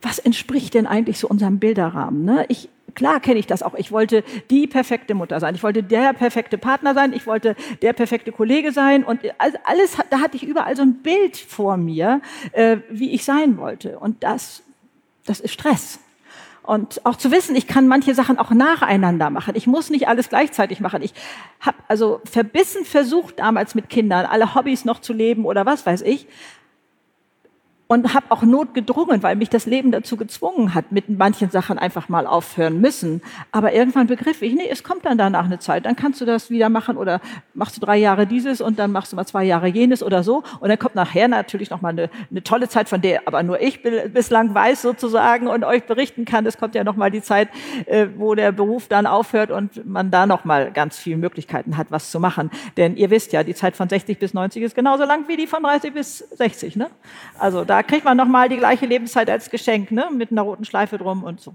was 0.02 0.20
entspricht 0.20 0.74
denn 0.74 0.86
eigentlich 0.86 1.20
so 1.20 1.28
unserem 1.28 1.60
Bilderrahmen? 1.60 2.24
Ne? 2.24 2.46
Ich, 2.48 2.70
klar 2.94 3.20
kenne 3.20 3.40
ich 3.40 3.48
das 3.48 3.64
auch. 3.64 3.74
Ich 3.74 3.92
wollte 3.92 4.24
die 4.50 4.68
perfekte 4.68 5.16
Mutter 5.16 5.40
sein. 5.40 5.56
Ich 5.56 5.64
wollte 5.64 5.84
der 5.84 6.14
perfekte 6.14 6.58
Partner 6.58 6.94
sein. 6.94 7.12
Ich 7.12 7.26
wollte 7.26 7.56
der 7.82 7.94
perfekte 7.94 8.32
Kollege 8.32 8.72
sein. 8.72 9.04
Und 9.04 9.20
alles, 9.40 9.98
da 10.10 10.20
hatte 10.20 10.38
ich 10.38 10.44
überall 10.44 10.76
so 10.76 10.84
ein 10.84 10.96
Bild 10.96 11.38
vor 11.38 11.78
mir, 11.78 12.22
äh, 12.52 12.78
wie 12.90 13.12
ich 13.12 13.26
sein 13.26 13.58
wollte. 13.58 14.00
Und 14.00 14.24
das, 14.24 14.64
das 15.26 15.40
ist 15.40 15.54
Stress. 15.54 16.00
Und 16.66 17.06
auch 17.06 17.16
zu 17.16 17.32
wissen, 17.32 17.56
ich 17.56 17.68
kann 17.68 17.88
manche 17.88 18.16
Sachen 18.16 18.40
auch 18.40 18.52
nacheinander 18.52 19.30
machen. 19.30 19.56
Ich 19.56 19.68
muss 19.68 19.90
nicht 19.90 20.08
alles 20.08 20.30
gleichzeitig 20.30 20.80
machen. 20.80 21.02
Ich 21.02 21.14
habe 21.60 21.78
also 21.88 22.22
verbissen 22.26 22.86
versucht, 22.86 23.40
damals 23.40 23.76
mit 23.76 23.90
Kindern 23.90 24.26
alle 24.26 24.56
Hobbys 24.56 24.86
noch 24.86 25.00
zu 25.00 25.14
leben 25.14 25.46
oder 25.46 25.66
was 25.66 25.86
weiß 25.86 26.02
ich 26.02 26.28
und 27.88 28.14
habe 28.16 28.26
auch 28.30 28.42
notgedrungen, 28.42 29.22
weil 29.22 29.36
mich 29.36 29.50
das 29.50 29.68
Leben 29.68 29.92
dazu 29.92 30.18
gezwungen 30.18 30.74
hat, 30.74 30.92
mit 30.92 31.08
manchen 31.10 31.52
Sachen 31.52 31.78
einfach 31.78 32.10
mal 32.10 32.26
aufhören 32.26 32.82
müssen. 32.82 33.22
Aber 33.52 33.74
irgendwann 33.74 34.08
begriff 34.08 34.42
ich, 34.42 34.56
nee, 34.56 34.68
es 34.70 34.84
kommt 34.84 35.06
dann 35.06 35.18
danach 35.18 35.46
eine 35.46 35.60
Zeit, 35.60 35.86
dann 35.86 35.96
kannst 35.96 36.20
du 36.20 36.26
das 36.26 36.50
wieder 36.50 36.70
machen 36.70 36.98
oder 36.98 37.22
machst 37.54 37.78
du 37.78 37.82
drei 37.82 37.98
Jahre 37.98 38.26
dieses 38.26 38.60
und 38.60 38.80
dann 38.80 38.92
machst 38.92 39.12
du 39.12 39.16
mal 39.16 39.26
zwei 39.26 39.44
Jahre 39.44 39.68
jenes 39.68 40.02
oder 40.02 40.24
so 40.24 40.44
und 40.60 40.70
dann 40.70 40.80
kommt 40.80 40.96
nachher 40.96 41.28
natürlich 41.28 41.70
noch 41.70 41.82
mal 41.82 41.90
eine, 41.90 42.10
eine 42.32 42.44
tolle 42.44 42.70
Zeit, 42.70 42.90
von 42.90 43.02
der 43.02 43.28
aber 43.28 43.44
nur 43.44 43.62
ich 43.62 43.84
bislang 43.84 44.54
weiß 44.56 44.82
sozusagen 44.82 45.48
und 45.48 45.64
euch 45.64 45.84
berichten 45.84 46.26
kann. 46.26 46.46
Es 46.46 46.58
kommt 46.58 46.74
ja 46.74 46.84
noch 46.84 46.96
mal 46.96 47.12
die 47.12 47.22
Zeit, 47.22 47.50
äh, 47.86 48.08
wo 48.18 48.34
der 48.34 48.52
Beruf 48.52 48.88
dann 48.88 49.06
aufhört 49.06 49.52
und 49.52 49.86
man 49.86 50.10
da 50.10 50.26
noch 50.26 50.44
mal 50.44 50.72
ganz 50.72 50.98
viele 50.98 51.18
Möglichkeiten 51.18 51.78
hat, 51.78 51.88
was 51.92 52.10
zu 52.10 52.20
machen. 52.20 52.50
Denn 52.78 52.98
ihr 52.98 53.12
wisst 53.12 53.32
ja, 53.32 53.44
die 53.44 53.54
Zeit 53.54 53.76
von 53.76 53.90
60 53.90 54.18
bis 54.18 54.34
90 54.34 54.64
ist 54.64 54.76
genauso 54.76 55.04
lang 55.04 55.28
wie 55.28 55.38
die 55.38 55.46
von 55.46 55.62
30 55.62 55.94
bis 55.94 56.18
60. 56.18 56.76
Ne? 56.78 56.88
Also 57.38 57.64
da 57.64 57.75
da 57.76 57.84
kriegt 57.84 58.06
man 58.06 58.16
nochmal 58.16 58.48
die 58.48 58.56
gleiche 58.56 58.86
Lebenszeit 58.86 59.30
als 59.30 59.50
Geschenk, 59.50 59.92
ne? 59.92 60.08
mit 60.10 60.32
einer 60.32 60.44
roten 60.44 60.64
Schleife 60.64 60.98
drum 60.98 61.24
und 61.24 61.42
so. 61.42 61.54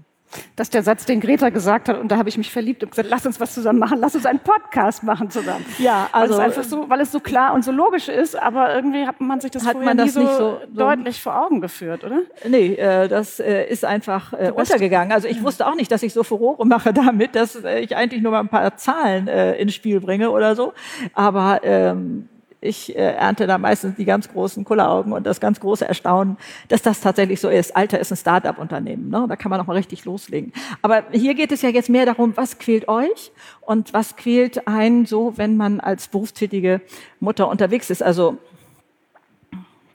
Das 0.55 0.67
ist 0.67 0.73
der 0.75 0.83
Satz, 0.83 1.05
den 1.05 1.19
Greta 1.19 1.49
gesagt 1.49 1.89
hat, 1.89 1.97
und 1.97 2.09
da 2.09 2.17
habe 2.17 2.29
ich 2.29 2.37
mich 2.37 2.51
verliebt 2.51 2.83
und 2.83 2.91
gesagt, 2.91 3.09
lass 3.09 3.25
uns 3.25 3.39
was 3.39 3.53
zusammen 3.53 3.79
machen, 3.79 3.97
lass 3.99 4.15
uns 4.15 4.25
einen 4.25 4.39
Podcast 4.39 5.03
machen 5.03 5.31
zusammen. 5.31 5.65
Ja, 5.79 6.07
also 6.11 6.37
weil 6.37 6.49
es 6.49 6.57
einfach 6.57 6.69
so, 6.69 6.89
weil 6.89 7.01
es 7.01 7.11
so 7.11 7.19
klar 7.19 7.53
und 7.55 7.65
so 7.65 7.71
logisch 7.71 8.07
ist, 8.07 8.39
aber 8.39 8.73
irgendwie 8.73 9.05
hat 9.07 9.19
man 9.19 9.41
sich 9.41 9.49
das 9.49 9.65
hat 9.65 9.83
man 9.83 9.97
das 9.97 10.15
nie 10.15 10.25
so, 10.25 10.37
so, 10.37 10.61
deutlich 10.69 11.21
vor 11.21 11.43
Augen 11.43 11.59
geführt, 11.59 12.03
oder? 12.03 12.19
Nee, 12.47 12.75
äh, 12.75 13.07
das 13.09 13.39
äh, 13.39 13.65
ist 13.65 13.83
einfach 13.83 14.31
äh, 14.33 14.51
untergegangen. 14.51 15.11
Also 15.11 15.27
ich 15.27 15.43
wusste 15.43 15.65
auch 15.67 15.75
nicht, 15.75 15.91
dass 15.91 16.03
ich 16.03 16.13
so 16.13 16.23
Furore 16.23 16.65
mache 16.65 16.93
damit, 16.93 17.35
dass 17.35 17.55
äh, 17.55 17.79
ich 17.79 17.97
eigentlich 17.97 18.21
nur 18.21 18.31
mal 18.31 18.41
ein 18.41 18.49
paar 18.49 18.77
Zahlen 18.77 19.27
äh, 19.27 19.55
ins 19.55 19.73
Spiel 19.73 19.99
bringe 19.99 20.29
oder 20.29 20.55
so. 20.55 20.73
Aber 21.13 21.59
ähm, 21.63 22.29
ich 22.61 22.95
äh, 22.95 23.15
ernte 23.15 23.47
da 23.47 23.57
meistens 23.57 23.95
die 23.95 24.05
ganz 24.05 24.29
großen 24.29 24.63
Kulleraugen 24.63 25.13
und 25.13 25.25
das 25.25 25.39
ganz 25.39 25.59
große 25.59 25.87
Erstaunen, 25.87 26.37
dass 26.69 26.83
das 26.83 27.01
tatsächlich 27.01 27.41
so 27.41 27.49
ist. 27.49 27.75
Alter 27.75 27.99
ist 27.99 28.11
ein 28.11 28.17
Start-up-Unternehmen, 28.17 29.09
ne? 29.09 29.25
da 29.27 29.35
kann 29.35 29.49
man 29.49 29.59
noch 29.59 29.65
mal 29.65 29.75
richtig 29.75 30.05
loslegen. 30.05 30.53
Aber 30.83 31.03
hier 31.11 31.33
geht 31.33 31.51
es 31.51 31.63
ja 31.63 31.69
jetzt 31.69 31.89
mehr 31.89 32.05
darum, 32.05 32.37
was 32.37 32.59
quält 32.59 32.87
euch 32.87 33.31
und 33.61 33.93
was 33.93 34.15
quält 34.15 34.67
einen 34.67 35.07
so, 35.07 35.33
wenn 35.37 35.57
man 35.57 35.79
als 35.79 36.07
berufstätige 36.07 36.81
Mutter 37.19 37.49
unterwegs 37.49 37.89
ist. 37.89 38.03
Also 38.03 38.37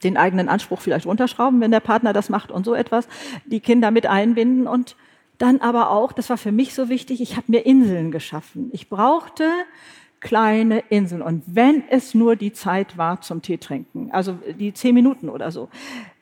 den 0.02 0.16
eigenen 0.16 0.48
Anspruch 0.48 0.80
vielleicht 0.80 1.06
runterschrauben, 1.06 1.60
wenn 1.60 1.70
der 1.70 1.80
Partner 1.80 2.12
das 2.12 2.28
macht 2.28 2.50
und 2.50 2.64
so 2.64 2.74
etwas, 2.74 3.08
die 3.44 3.60
Kinder 3.60 3.92
mit 3.92 4.06
einbinden 4.06 4.66
und 4.66 4.96
dann 5.38 5.60
aber 5.60 5.90
auch, 5.90 6.12
das 6.12 6.30
war 6.30 6.38
für 6.38 6.52
mich 6.52 6.74
so 6.74 6.88
wichtig, 6.88 7.20
ich 7.20 7.36
habe 7.36 7.46
mir 7.48 7.64
Inseln 7.64 8.10
geschaffen. 8.10 8.70
Ich 8.72 8.88
brauchte 8.88 9.44
kleine 10.20 10.80
Inseln. 10.88 11.22
Und 11.22 11.42
wenn 11.46 11.84
es 11.90 12.14
nur 12.14 12.36
die 12.36 12.52
Zeit 12.52 12.98
war 12.98 13.20
zum 13.20 13.42
Tee 13.42 13.58
trinken, 13.58 14.10
also 14.12 14.38
die 14.58 14.72
zehn 14.72 14.94
Minuten 14.94 15.28
oder 15.28 15.50
so, 15.50 15.68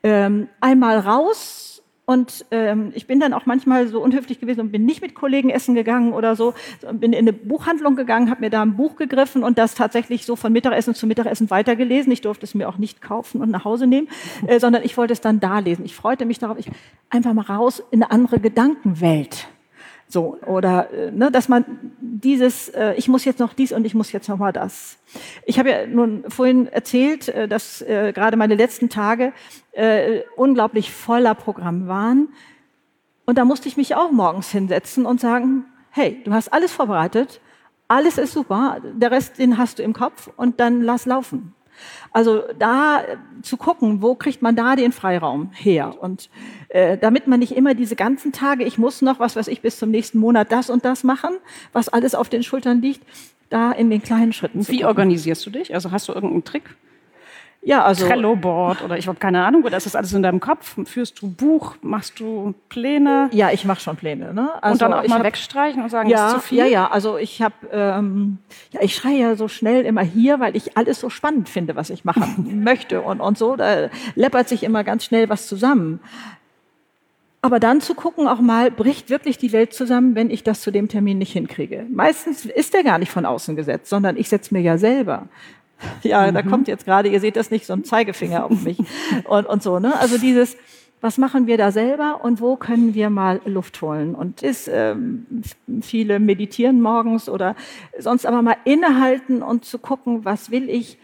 ähm, 0.03 0.49
einmal 0.61 0.99
raus. 0.99 1.83
Und 2.07 2.45
ähm, 2.51 2.93
ich 2.95 3.07
bin 3.07 3.19
dann 3.19 3.33
auch 3.33 3.47
manchmal 3.47 3.89
so 3.89 4.03
unhöflich 4.03 4.39
gewesen 4.39 4.61
und 4.61 4.73
bin 4.73 4.85
nicht 4.85 5.01
mit 5.01 5.15
Kollegen 5.15 5.49
essen 5.49 5.75
gegangen 5.75 6.13
oder 6.13 6.37
so, 6.37 6.53
bin 6.93 7.15
in 7.15 7.21
eine 7.21 7.33
Buchhandlung 7.33 7.97
gegangen, 7.97 8.29
habe 8.29 8.43
mir 8.43 8.51
da 8.51 8.61
ein 8.61 8.77
Buch 8.77 8.97
gegriffen 8.97 9.43
und 9.43 9.57
das 9.57 9.75
tatsächlich 9.75 10.27
so 10.27 10.37
von 10.37 10.53
Mittagessen 10.53 10.95
zu 10.95 11.07
Mittagessen 11.07 11.49
weitergelesen. 11.49 12.13
Ich 12.13 12.21
durfte 12.21 12.45
es 12.45 12.55
mir 12.55 12.69
auch 12.69 12.77
nicht 12.77 13.01
kaufen 13.01 13.41
und 13.41 13.51
nach 13.51 13.65
Hause 13.65 13.87
nehmen, 13.87 14.09
äh, 14.47 14.61
sondern 14.61 14.83
ich 14.83 14.99
wollte 14.99 15.15
es 15.15 15.23
dann 15.23 15.41
da 15.41 15.61
lesen. 15.61 15.87
Ich 15.87 15.95
freute 15.95 16.27
mich 16.27 16.39
darauf, 16.39 16.59
ich 16.59 16.71
einfach 17.09 17.33
mal 17.33 17.47
raus 17.47 17.83
in 17.91 18.03
eine 18.03 18.11
andere 18.11 18.39
Gedankenwelt. 18.39 19.49
So, 20.15 20.39
oder 20.47 20.93
äh, 20.93 21.11
ne, 21.11 21.33
dass 21.33 21.49
man 21.49 21.65
dieses, 22.01 22.69
äh, 22.69 22.95
ich 22.95 23.09
muss 23.09 23.25
jetzt 23.25 23.41
noch 23.41 23.53
dies 23.53 23.73
und 23.73 23.85
ich 23.85 23.95
muss 23.95 24.13
jetzt 24.13 24.29
noch 24.29 24.39
mal 24.39 24.53
das. 24.53 24.97
Ich 25.45 25.59
habe 25.59 25.71
ja 25.71 25.87
nun 25.89 26.23
vorhin 26.29 26.69
erzählt, 26.69 27.29
äh, 27.31 27.49
dass 27.49 27.83
äh, 27.83 28.13
gerade 28.15 28.37
meine 28.37 28.55
letzten 28.55 28.89
Tage 28.89 29.33
äh, 29.73 30.21
unglaublich 30.37 30.93
voller 30.93 31.35
Programm 31.35 31.89
waren. 31.89 32.29
Und 33.27 33.39
da 33.39 33.45
musste 33.45 33.67
ich 33.67 33.77
mich 33.77 33.97
auch 33.97 34.13
morgens 34.13 34.53
hinsetzen 34.53 35.05
und 35.05 35.21
sagen, 35.21 35.65
hey, 35.91 36.23
du 36.25 36.33
hast 36.33 36.53
alles 36.53 36.71
vorbereitet, 36.71 37.41
alles 37.89 38.17
ist 38.17 38.35
super, 38.35 38.79
der 38.85 39.11
Rest, 39.11 39.41
den 39.41 39.59
hast 39.59 39.81
du 39.81 39.83
im 39.83 39.95
Kopf 39.95 40.31
und 40.37 40.61
dann 40.61 40.81
lass 40.81 41.07
laufen. 41.07 41.55
Also 42.13 42.43
da 42.59 43.03
äh, 43.03 43.17
zu 43.43 43.57
gucken, 43.57 44.03
wo 44.03 44.15
kriegt 44.15 44.43
man 44.43 44.57
da 44.57 44.77
den 44.77 44.93
Freiraum 44.93 45.51
her? 45.53 45.95
Und 46.01 46.31
äh, 46.69 46.97
damit 46.99 47.27
man 47.27 47.41
nicht 47.41 47.57
immer 47.57 47.75
diese 47.75 47.97
ganzen 47.97 48.33
Tage, 48.33 48.65
ich 48.65 48.79
muss 48.79 49.03
noch, 49.03 49.21
was 49.21 49.37
weiß 49.37 49.49
ich, 49.49 49.61
bis 49.61 49.79
zum 49.79 49.91
nächsten 49.91 50.19
Monat 50.19 50.53
das 50.53 50.71
und 50.71 50.85
das 50.85 51.05
machen, 51.05 51.37
was 51.73 51.89
alles 51.89 52.15
auf 52.15 52.29
den 52.29 52.43
Schultern 52.43 52.81
liegt, 52.81 53.03
da 53.51 53.73
in 53.73 53.91
den 53.91 54.03
kleinen 54.03 54.33
Schritten. 54.33 54.67
Wie 54.69 54.85
organisierst 54.85 55.45
du 55.47 55.51
dich? 55.51 55.75
Also 55.75 55.91
hast 55.91 56.09
du 56.09 56.13
irgendeinen 56.13 56.45
Trick? 56.45 56.77
Ja, 57.65 57.83
also 57.83 58.07
Trello-Board 58.07 58.83
oder 58.83 58.99
ich 58.99 59.09
habe 59.09 59.19
keine 59.19 59.45
Ahnung, 59.45 59.65
oder 59.65 59.79
ist 59.79 59.87
das 59.87 59.97
alles 59.97 60.13
in 60.13 60.23
deinem 60.23 60.41
Kopf? 60.41 60.77
Führst 60.85 61.23
du 61.23 61.31
Buch? 61.31 61.77
Machst 61.81 62.21
du 62.21 62.55
Pläne? 62.69 63.31
Ja, 63.33 63.51
ich 63.53 63.65
mache 63.65 63.81
schon 63.81 63.97
Pläne. 63.97 64.35
Ne? 64.35 64.51
Also 64.63 64.85
und 64.85 64.93
dann 64.93 65.01
auch 65.01 65.09
mal 65.09 65.19
hab, 65.19 65.25
wegstreichen 65.25 65.83
und 65.83 65.89
sagen, 65.89 66.11
ja, 66.11 66.29
ist 66.29 66.35
zu 66.35 66.41
viel? 66.41 66.59
Ja, 66.59 66.67
ja, 66.67 66.91
also 66.91 67.17
ich 67.17 67.41
habe, 67.41 67.55
ähm, 67.73 68.39
ja, 68.71 68.81
ich 68.83 68.95
schreie 68.95 69.19
ja 69.19 69.37
so 69.37 69.49
schnell 69.49 69.87
immer 69.87 70.03
hier, 70.03 70.41
weil 70.41 70.57
ich 70.57 70.77
alles 70.77 71.01
so 71.01 71.09
spannend 71.09 71.49
finde, 71.49 71.75
was 71.75 71.89
ich 71.89 72.05
machen 72.05 72.63
möchte 72.65 73.01
und, 73.01 73.21
und 73.21 73.39
so. 73.39 73.57
Da 73.57 73.89
läppert 74.15 74.49
sich 74.49 74.63
immer 74.63 74.85
ganz 74.85 75.05
schnell 75.05 75.31
was 75.31 75.47
zusammen. 75.47 76.01
Aber 77.41 77.61
dann 77.61 77.81
zu 77.81 77.95
gucken 77.95 78.27
auch 78.27 78.41
mal, 78.41 78.71
bricht 78.71 79.11
wirklich 79.11 79.39
die 79.39 79.53
Welt 79.53 79.73
zusammen, 79.75 80.15
wenn 80.15 80.31
ich 80.31 80.45
das 80.45 80.61
zu 80.61 80.71
dem 80.71 80.89
Termin 80.89 81.19
nicht 81.19 81.33
hinkriege. 81.33 81.87
Meistens 81.91 82.45
ist 82.45 82.75
der 82.75 82.83
gar 82.85 82.99
nicht 82.99 83.11
von 83.11 83.27
außen 83.27 83.57
gesetzt, 83.57 83.91
sondern 83.91 84.17
ich 84.17 84.29
setze 84.29 84.55
mir 84.55 84.61
ja 84.61 84.79
selber. 84.79 85.29
Ja, 86.03 86.27
mhm. 86.27 86.35
da 86.35 86.43
kommt 86.43 86.69
jetzt 86.69 86.85
gerade, 86.85 87.09
ihr 87.09 87.21
seht 87.21 87.37
das 87.37 87.51
nicht, 87.51 87.67
so 87.67 87.73
ein 87.73 87.85
Zeigefinger 87.85 88.45
auf 88.45 88.63
mich 88.63 88.79
und, 89.25 89.47
und 89.47 89.63
so. 89.63 89.79
Ne? 89.79 89.99
Also 89.99 90.19
dieses, 90.19 90.57
was 91.01 91.19
machen 91.19 91.47
wir 91.47 91.59
da 91.59 91.71
selber 91.71 92.21
und 92.23 92.41
wo 92.41 92.57
können 92.57 92.95
wir 92.95 93.11
mal 93.11 93.41
Luft 93.45 93.81
holen? 93.83 94.15
Und 94.15 94.43
ist 94.43 94.71
ähm, 94.73 95.27
viele 95.83 96.19
meditieren 96.19 96.81
morgens 96.81 97.29
oder 97.29 97.57
sonst 97.99 98.27
aber 98.27 98.43
mal 98.43 98.57
innehalten 98.65 99.43
und 99.43 99.65
zu 99.65 99.79
gucken, 99.79 100.25
was 100.25 100.51
will 100.51 100.69
ich 100.71 100.99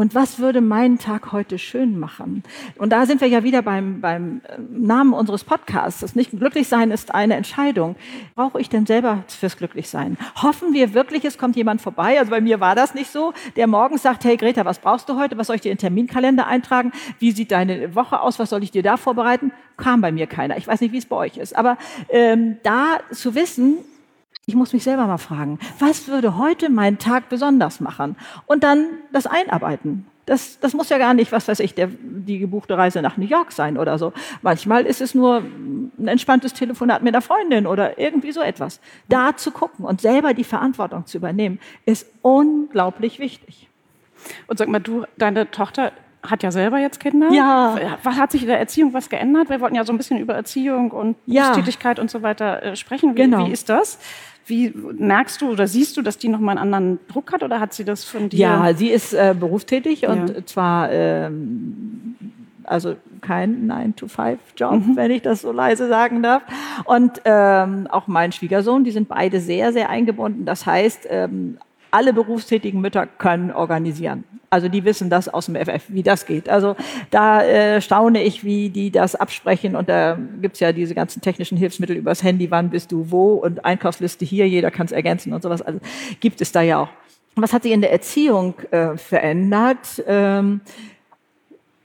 Und 0.00 0.14
was 0.14 0.38
würde 0.38 0.62
meinen 0.62 0.98
Tag 0.98 1.30
heute 1.30 1.58
schön 1.58 1.98
machen? 1.98 2.42
Und 2.78 2.88
da 2.88 3.04
sind 3.04 3.20
wir 3.20 3.28
ja 3.28 3.44
wieder 3.44 3.60
beim, 3.60 4.00
beim 4.00 4.40
äh, 4.48 4.56
Namen 4.70 5.12
unseres 5.12 5.44
Podcasts. 5.44 6.00
Das 6.00 6.14
nicht 6.14 6.30
glücklich 6.30 6.68
sein 6.68 6.90
ist 6.90 7.14
eine 7.14 7.34
Entscheidung. 7.34 7.96
Brauche 8.34 8.58
ich 8.62 8.70
denn 8.70 8.86
selber 8.86 9.24
fürs 9.28 9.58
Glücklichsein? 9.58 10.16
Hoffen 10.36 10.72
wir 10.72 10.94
wirklich, 10.94 11.26
es 11.26 11.36
kommt 11.36 11.54
jemand 11.54 11.82
vorbei? 11.82 12.18
Also 12.18 12.30
bei 12.30 12.40
mir 12.40 12.60
war 12.60 12.74
das 12.74 12.94
nicht 12.94 13.10
so, 13.10 13.34
der 13.56 13.66
morgens 13.66 14.02
sagt, 14.02 14.24
hey 14.24 14.38
Greta, 14.38 14.64
was 14.64 14.78
brauchst 14.78 15.06
du 15.06 15.18
heute? 15.18 15.36
Was 15.36 15.48
soll 15.48 15.56
ich 15.56 15.62
dir 15.62 15.70
in 15.70 15.76
den 15.76 15.82
Terminkalender 15.82 16.46
eintragen? 16.46 16.92
Wie 17.18 17.32
sieht 17.32 17.50
deine 17.50 17.94
Woche 17.94 18.22
aus? 18.22 18.38
Was 18.38 18.48
soll 18.48 18.62
ich 18.62 18.70
dir 18.70 18.82
da 18.82 18.96
vorbereiten? 18.96 19.52
Kam 19.76 20.00
bei 20.00 20.12
mir 20.12 20.26
keiner. 20.26 20.56
Ich 20.56 20.66
weiß 20.66 20.80
nicht, 20.80 20.92
wie 20.92 20.98
es 20.98 21.04
bei 21.04 21.16
euch 21.16 21.36
ist. 21.36 21.54
Aber 21.54 21.76
ähm, 22.08 22.56
da 22.62 23.00
zu 23.12 23.34
wissen, 23.34 23.76
ich 24.50 24.56
muss 24.56 24.72
mich 24.72 24.82
selber 24.82 25.06
mal 25.06 25.18
fragen, 25.18 25.60
was 25.78 26.08
würde 26.08 26.36
heute 26.36 26.70
meinen 26.70 26.98
Tag 26.98 27.28
besonders 27.28 27.78
machen? 27.78 28.16
Und 28.46 28.64
dann 28.64 28.86
das 29.12 29.28
einarbeiten. 29.28 30.06
Das, 30.26 30.58
das 30.58 30.74
muss 30.74 30.88
ja 30.88 30.98
gar 30.98 31.14
nicht, 31.14 31.30
was 31.30 31.46
weiß 31.46 31.60
ich, 31.60 31.74
der, 31.74 31.88
die 31.88 32.40
gebuchte 32.40 32.76
Reise 32.76 33.00
nach 33.00 33.16
New 33.16 33.26
York 33.26 33.52
sein 33.52 33.78
oder 33.78 33.96
so. 33.96 34.12
Manchmal 34.42 34.86
ist 34.86 35.00
es 35.00 35.14
nur 35.14 35.44
ein 35.98 36.08
entspanntes 36.08 36.52
Telefonat 36.52 37.02
mit 37.04 37.14
einer 37.14 37.22
Freundin 37.22 37.68
oder 37.68 37.96
irgendwie 37.96 38.32
so 38.32 38.40
etwas. 38.40 38.80
Da 39.08 39.36
zu 39.36 39.52
gucken 39.52 39.84
und 39.84 40.00
selber 40.00 40.34
die 40.34 40.44
Verantwortung 40.44 41.06
zu 41.06 41.18
übernehmen, 41.18 41.60
ist 41.86 42.08
unglaublich 42.22 43.20
wichtig. 43.20 43.68
Und 44.48 44.58
sag 44.58 44.68
mal, 44.68 44.80
du, 44.80 45.04
deine 45.16 45.48
Tochter 45.52 45.92
hat 46.22 46.42
ja 46.42 46.50
selber 46.50 46.78
jetzt 46.78 47.00
Kinder. 47.00 47.30
Ja. 47.32 47.98
Was 48.02 48.16
hat 48.16 48.32
sich 48.32 48.42
in 48.42 48.48
der 48.48 48.58
Erziehung 48.58 48.92
was 48.92 49.08
geändert? 49.08 49.48
Wir 49.48 49.60
wollten 49.60 49.74
ja 49.74 49.84
so 49.84 49.92
ein 49.92 49.96
bisschen 49.96 50.18
über 50.18 50.34
Erziehung 50.34 50.90
und 50.90 51.16
ja. 51.26 51.54
Tätigkeit 51.54 51.98
und 51.98 52.10
so 52.10 52.22
weiter 52.22 52.62
äh, 52.62 52.76
sprechen. 52.76 53.12
Wie, 53.12 53.22
genau. 53.22 53.46
wie 53.46 53.52
ist 53.52 53.68
das? 53.68 53.98
Wie 54.46 54.72
merkst 54.98 55.40
du 55.42 55.50
oder 55.50 55.66
siehst 55.66 55.96
du, 55.96 56.02
dass 56.02 56.18
die 56.18 56.28
nochmal 56.28 56.58
einen 56.58 56.74
anderen 56.74 56.98
Druck 57.08 57.32
hat 57.32 57.42
oder 57.42 57.60
hat 57.60 57.72
sie 57.72 57.84
das 57.84 58.04
von 58.04 58.28
dir? 58.28 58.38
Ja, 58.38 58.74
sie 58.74 58.90
ist 58.90 59.12
äh, 59.12 59.34
berufstätig 59.38 60.02
ja. 60.02 60.12
und 60.12 60.48
zwar 60.48 60.90
ähm, 60.90 62.16
also 62.64 62.96
kein 63.20 63.70
9-to-5-Job, 63.70 64.72
mhm. 64.72 64.96
wenn 64.96 65.10
ich 65.10 65.22
das 65.22 65.42
so 65.42 65.52
leise 65.52 65.88
sagen 65.88 66.22
darf. 66.22 66.42
Und 66.84 67.20
ähm, 67.24 67.86
auch 67.90 68.06
mein 68.06 68.32
Schwiegersohn, 68.32 68.84
die 68.84 68.92
sind 68.92 69.08
beide 69.08 69.40
sehr, 69.40 69.72
sehr 69.72 69.90
eingebunden. 69.90 70.44
Das 70.44 70.66
heißt, 70.66 71.06
ähm, 71.10 71.58
alle 71.90 72.12
berufstätigen 72.12 72.80
Mütter 72.80 73.06
können 73.06 73.50
organisieren. 73.50 74.24
Also 74.52 74.68
die 74.68 74.84
wissen 74.84 75.10
das 75.10 75.28
aus 75.28 75.46
dem 75.46 75.54
FF, 75.54 75.84
wie 75.88 76.02
das 76.02 76.26
geht. 76.26 76.48
Also 76.48 76.74
da 77.12 77.42
äh, 77.44 77.80
staune 77.80 78.24
ich, 78.24 78.42
wie 78.42 78.68
die 78.68 78.90
das 78.90 79.14
absprechen. 79.14 79.76
Und 79.76 79.88
da 79.88 80.18
gibt's 80.42 80.58
ja 80.58 80.72
diese 80.72 80.96
ganzen 80.96 81.22
technischen 81.22 81.56
Hilfsmittel 81.56 81.96
übers 81.96 82.24
Handy, 82.24 82.50
wann 82.50 82.68
bist 82.68 82.90
du 82.90 83.12
wo 83.12 83.34
und 83.34 83.64
Einkaufsliste 83.64 84.24
hier, 84.24 84.48
jeder 84.48 84.72
kann 84.72 84.86
es 84.86 84.92
ergänzen 84.92 85.32
und 85.32 85.42
sowas. 85.42 85.62
Also 85.62 85.78
gibt 86.18 86.40
es 86.40 86.50
da 86.50 86.62
ja 86.62 86.80
auch. 86.80 86.88
Was 87.36 87.52
hat 87.52 87.62
sich 87.62 87.70
in 87.70 87.80
der 87.80 87.92
Erziehung 87.92 88.54
äh, 88.72 88.96
verändert? 88.96 90.02
Ähm, 90.08 90.62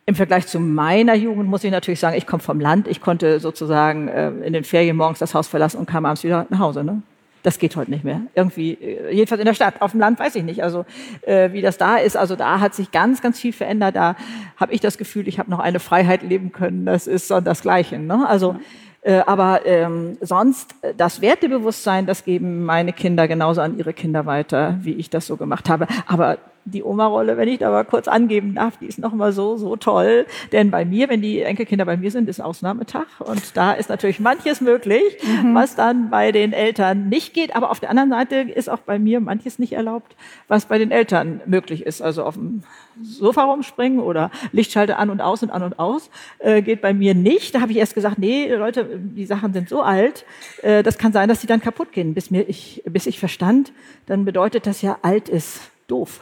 im 0.07 0.15
Vergleich 0.15 0.48
zu 0.48 0.60
meiner 0.60 1.13
Jugend 1.13 1.48
muss 1.48 1.63
ich 1.63 1.72
natürlich 1.72 2.00
sagen, 2.00 2.17
ich 2.17 2.25
komme 2.25 2.41
vom 2.41 2.60
Land. 2.60 2.88
Ich 2.88 3.00
konnte 3.00 3.39
sozusagen 3.39 4.07
äh, 4.07 4.29
in 4.29 4.53
den 4.53 4.63
Ferien 4.63 4.98
morgens 4.98 5.19
das 5.19 5.36
Haus 5.36 5.48
verlassen 5.48 5.77
und 5.77 5.86
kam 5.86 6.05
abends 6.05 6.24
wieder 6.24 6.48
nach 6.50 6.60
Hause. 6.60 6.84
Ne? 6.84 7.03
Das 7.45 7.59
geht 7.59 7.75
heute 7.75 7.91
nicht 7.91 8.03
mehr. 8.03 8.21
Irgendwie, 8.33 8.73
äh, 8.73 9.13
jedenfalls 9.13 9.39
in 9.39 9.45
der 9.45 9.53
Stadt. 9.53 9.75
Auf 9.79 9.91
dem 9.91 9.99
Land 9.99 10.19
weiß 10.19 10.33
ich 10.35 10.43
nicht. 10.43 10.63
Also 10.63 10.83
äh, 11.21 11.51
wie 11.51 11.61
das 11.61 11.77
da 11.77 11.97
ist. 11.97 12.17
Also 12.17 12.35
da 12.35 12.59
hat 12.59 12.73
sich 12.73 12.91
ganz, 12.91 13.21
ganz 13.21 13.39
viel 13.39 13.53
verändert. 13.53 13.95
Da 13.95 14.15
habe 14.57 14.73
ich 14.73 14.81
das 14.81 14.97
Gefühl, 14.97 15.27
ich 15.27 15.37
habe 15.37 15.51
noch 15.51 15.59
eine 15.59 15.79
Freiheit 15.79 16.23
leben 16.23 16.51
können. 16.51 16.87
Das 16.87 17.05
ist 17.05 17.27
so 17.27 17.39
das 17.41 17.61
Gleiche. 17.61 17.99
Ne? 17.99 18.27
Also 18.27 18.55
äh, 19.01 19.21
aber 19.27 19.63
ähm, 19.67 20.17
sonst 20.21 20.73
äh, 20.81 20.95
das 20.95 21.21
Wertebewusstsein, 21.21 22.07
das 22.07 22.23
geben 22.23 22.65
meine 22.65 22.91
Kinder 22.91 23.27
genauso 23.27 23.61
an 23.61 23.77
ihre 23.77 23.93
Kinder 23.93 24.25
weiter, 24.25 24.79
wie 24.81 24.93
ich 24.93 25.11
das 25.11 25.27
so 25.27 25.37
gemacht 25.37 25.69
habe. 25.69 25.85
Aber 26.07 26.39
die 26.65 26.84
Oma-Rolle, 26.84 27.38
wenn 27.38 27.48
ich 27.48 27.60
da 27.60 27.69
mal 27.69 27.86
kurz 27.86 28.07
angeben 28.07 28.55
darf, 28.55 28.77
die 28.77 28.88
ist 28.88 28.98
noch 28.98 29.13
mal 29.13 29.31
so, 29.31 29.55
so 29.55 29.75
toll. 29.75 30.25
Denn 30.51 30.72
bei 30.72 30.84
mir, 30.84 31.10
wenn 31.10 31.22
die 31.22 31.41
Enkelkinder 31.41 31.86
bei 31.86 31.95
mir 31.95 32.10
sind, 32.10 32.27
ist 32.27 32.41
Ausnahmetag. 32.41 33.05
Und 33.19 33.55
da 33.55 33.74
ist 33.74 33.89
natürlich 33.89 34.19
manches 34.19 34.62
möglich, 34.62 35.03
mhm. 35.24 35.53
was 35.53 35.75
dann 35.75 36.10
bei 36.10 36.31
den 36.31 36.53
Eltern 36.53 37.07
nicht 37.07 37.36
geht. 37.36 37.55
Aber 37.55 37.69
auf 37.69 37.79
der 37.79 37.91
anderen 37.91 38.10
Seite 38.10 38.36
ist 38.36 38.69
auch 38.69 38.79
bei 38.79 38.98
mir 38.98 39.19
manches 39.19 39.60
nicht 39.60 39.74
erlaubt, 39.74 40.15
was 40.48 40.65
bei 40.65 40.79
den 40.79 40.89
Eltern 40.89 41.41
möglich 41.45 41.86
ist. 41.86 42.01
Also 42.01 42.24
auf 42.24 42.34
dem 42.34 42.63
Sofa 43.03 43.43
rumspringen 43.43 44.00
oder 44.00 44.31
Lichtschalter 44.51 44.98
an 44.98 45.12
und 45.12 45.22
aus 45.22 45.43
und 45.43 45.51
an 45.51 45.62
und 45.62 45.77
aus, 45.77 46.10
äh, 46.39 46.63
geht 46.63 46.81
bei 46.81 46.93
mir 46.93 47.13
nicht. 47.13 47.53
Da 47.53 47.62
habe 47.62 47.72
ich 47.74 47.77
erst 47.77 47.93
gesagt, 47.93 48.17
nee, 48.17 48.51
Leute, 48.53 49.00
die 49.00 49.25
Sachen 49.25 49.53
sind 49.53 49.69
so 49.69 49.81
alt, 49.84 50.25
äh, 50.63 50.81
das 50.81 50.98
kann 50.98 51.13
sein, 51.13 51.29
dass 51.29 51.41
sie 51.41 51.48
dann 51.48 51.62
kaputt 51.62 51.91
gehen. 51.91 52.15
Bis, 52.15 52.31
mir 52.31 52.48
ich, 52.50 52.81
bis 52.86 53.05
ich 53.05 53.19
verstand, 53.19 53.72
dann 54.07 54.25
bedeutet 54.25 54.65
das 54.65 54.81
ja, 54.81 54.98
alt 55.03 55.29
ist 55.29 55.62
doof. 55.88 56.22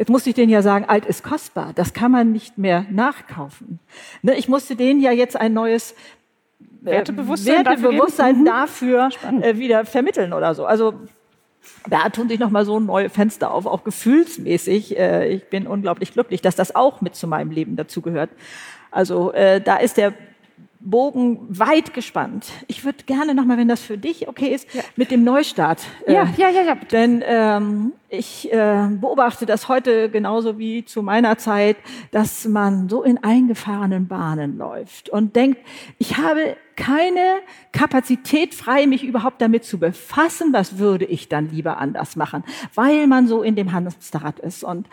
Jetzt 0.00 0.08
musste 0.08 0.30
ich 0.30 0.34
denen 0.34 0.50
ja 0.50 0.62
sagen, 0.62 0.86
alt 0.88 1.04
ist 1.04 1.22
kostbar. 1.22 1.72
Das 1.74 1.92
kann 1.92 2.10
man 2.10 2.32
nicht 2.32 2.56
mehr 2.56 2.86
nachkaufen. 2.90 3.80
Ne, 4.22 4.34
ich 4.34 4.48
musste 4.48 4.74
denen 4.74 5.02
ja 5.02 5.12
jetzt 5.12 5.36
ein 5.36 5.52
neues 5.52 5.94
Wertebewusstsein, 6.80 7.66
Wertebewusstsein 7.66 8.44
dafür, 8.46 9.10
dafür 9.10 9.44
äh, 9.44 9.58
wieder 9.58 9.84
vermitteln 9.84 10.32
oder 10.32 10.54
so. 10.54 10.64
Also 10.64 10.94
da 11.86 12.08
tun 12.08 12.30
sich 12.30 12.38
nochmal 12.38 12.64
so 12.64 12.80
neue 12.80 13.10
Fenster 13.10 13.50
auf, 13.52 13.66
auch 13.66 13.84
gefühlsmäßig. 13.84 14.98
Äh, 14.98 15.34
ich 15.34 15.50
bin 15.50 15.66
unglaublich 15.66 16.14
glücklich, 16.14 16.40
dass 16.40 16.56
das 16.56 16.74
auch 16.74 17.02
mit 17.02 17.14
zu 17.14 17.26
meinem 17.26 17.50
Leben 17.50 17.76
dazugehört. 17.76 18.30
Also 18.90 19.32
äh, 19.34 19.60
da 19.60 19.76
ist 19.76 19.98
der 19.98 20.14
Bogen 20.80 21.46
weit 21.50 21.92
gespannt. 21.92 22.46
Ich 22.66 22.84
würde 22.84 23.04
gerne 23.04 23.34
nochmal, 23.34 23.58
wenn 23.58 23.68
das 23.68 23.82
für 23.82 23.98
dich 23.98 24.28
okay 24.28 24.48
ist, 24.48 24.72
ja. 24.72 24.82
mit 24.96 25.10
dem 25.10 25.24
Neustart. 25.24 25.82
Äh, 26.06 26.14
ja, 26.14 26.28
ja, 26.38 26.48
ja, 26.48 26.62
ja. 26.62 26.74
Denn 26.74 27.22
ähm, 27.26 27.92
ich 28.08 28.50
äh, 28.50 28.88
beobachte 28.90 29.44
das 29.44 29.68
heute 29.68 30.08
genauso 30.10 30.58
wie 30.58 30.86
zu 30.86 31.02
meiner 31.02 31.36
Zeit, 31.36 31.76
dass 32.12 32.46
man 32.46 32.88
so 32.88 33.02
in 33.02 33.18
eingefahrenen 33.18 34.08
Bahnen 34.08 34.56
läuft 34.56 35.10
und 35.10 35.36
denkt, 35.36 35.58
ich 35.98 36.16
habe 36.16 36.56
keine 36.76 37.40
Kapazität 37.72 38.54
frei, 38.54 38.86
mich 38.86 39.04
überhaupt 39.04 39.42
damit 39.42 39.64
zu 39.64 39.78
befassen, 39.78 40.54
was 40.54 40.78
würde 40.78 41.04
ich 41.04 41.28
dann 41.28 41.50
lieber 41.50 41.76
anders 41.76 42.16
machen, 42.16 42.42
weil 42.74 43.06
man 43.06 43.28
so 43.28 43.42
in 43.42 43.54
dem 43.54 43.72
Hamsterrad 43.72 44.38
ist. 44.38 44.64
Und 44.64 44.88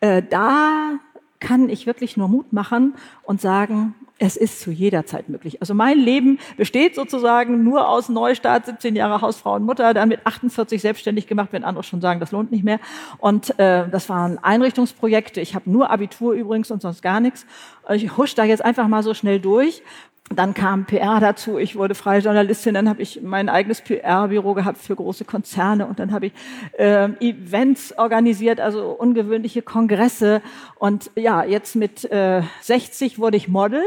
äh, 0.00 0.22
da 0.22 0.98
kann 1.40 1.70
ich 1.70 1.86
wirklich 1.86 2.18
nur 2.18 2.28
Mut 2.28 2.52
machen 2.52 2.94
und 3.22 3.40
sagen, 3.40 3.94
es 4.20 4.36
ist 4.36 4.60
zu 4.60 4.70
jeder 4.70 5.06
Zeit 5.06 5.28
möglich. 5.30 5.60
Also 5.60 5.74
mein 5.74 5.98
Leben 5.98 6.38
besteht 6.58 6.94
sozusagen 6.94 7.64
nur 7.64 7.88
aus 7.88 8.10
Neustart, 8.10 8.66
17 8.66 8.94
Jahre 8.94 9.22
Hausfrau 9.22 9.54
und 9.54 9.64
Mutter, 9.64 9.94
dann 9.94 10.10
mit 10.10 10.26
48 10.26 10.80
selbstständig 10.80 11.26
gemacht, 11.26 11.48
wenn 11.52 11.64
andere 11.64 11.82
schon 11.82 12.02
sagen, 12.02 12.20
das 12.20 12.30
lohnt 12.30 12.52
nicht 12.52 12.62
mehr. 12.62 12.80
Und 13.18 13.58
äh, 13.58 13.88
das 13.88 14.10
waren 14.10 14.38
Einrichtungsprojekte. 14.38 15.40
Ich 15.40 15.54
habe 15.54 15.70
nur 15.70 15.90
Abitur 15.90 16.34
übrigens 16.34 16.70
und 16.70 16.82
sonst 16.82 17.00
gar 17.00 17.20
nichts. 17.20 17.46
Ich 17.90 18.16
husch 18.18 18.34
da 18.34 18.44
jetzt 18.44 18.62
einfach 18.62 18.88
mal 18.88 19.02
so 19.02 19.14
schnell 19.14 19.40
durch 19.40 19.82
dann 20.32 20.54
kam 20.54 20.84
PR 20.84 21.18
dazu, 21.18 21.58
ich 21.58 21.74
wurde 21.74 21.96
freie 21.96 22.20
Journalistin, 22.20 22.74
dann 22.74 22.88
habe 22.88 23.02
ich 23.02 23.20
mein 23.20 23.48
eigenes 23.48 23.80
PR-Büro 23.80 24.54
gehabt 24.54 24.78
für 24.78 24.94
große 24.94 25.24
Konzerne 25.24 25.86
und 25.86 25.98
dann 25.98 26.12
habe 26.12 26.26
ich 26.26 26.32
äh, 26.78 27.08
Events 27.18 27.98
organisiert, 27.98 28.60
also 28.60 28.90
ungewöhnliche 28.90 29.60
Kongresse. 29.60 30.40
Und 30.78 31.10
ja, 31.16 31.42
jetzt 31.42 31.74
mit 31.74 32.04
äh, 32.12 32.42
60 32.60 33.18
wurde 33.18 33.36
ich 33.36 33.48
Model. 33.48 33.82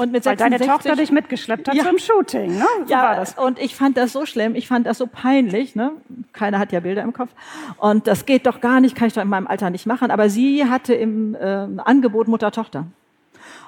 Und 0.00 0.12
mit 0.12 0.24
Weil 0.24 0.38
66, 0.38 0.66
deine 0.66 0.72
Tochter 0.72 0.96
dich 0.96 1.12
mitgeschleppt 1.12 1.68
hat 1.68 1.74
ja, 1.74 1.84
zum 1.84 1.98
Shooting, 1.98 2.56
ne? 2.56 2.64
So 2.86 2.90
ja, 2.90 3.02
war 3.02 3.16
das. 3.16 3.34
und 3.34 3.58
ich 3.58 3.74
fand 3.74 3.98
das 3.98 4.12
so 4.12 4.24
schlimm, 4.24 4.54
ich 4.54 4.66
fand 4.66 4.86
das 4.86 4.96
so 4.96 5.06
peinlich, 5.06 5.76
ne? 5.76 5.92
Keiner 6.32 6.58
hat 6.58 6.72
ja 6.72 6.80
Bilder 6.80 7.02
im 7.02 7.12
Kopf. 7.12 7.28
Und 7.76 8.06
das 8.06 8.24
geht 8.24 8.46
doch 8.46 8.62
gar 8.62 8.80
nicht, 8.80 8.96
kann 8.96 9.08
ich 9.08 9.12
doch 9.12 9.20
in 9.20 9.28
meinem 9.28 9.46
Alter 9.46 9.68
nicht 9.68 9.84
machen. 9.84 10.10
Aber 10.10 10.30
sie 10.30 10.64
hatte 10.64 10.94
im 10.94 11.34
äh, 11.34 11.66
Angebot 11.84 12.28
Mutter-Tochter. 12.28 12.86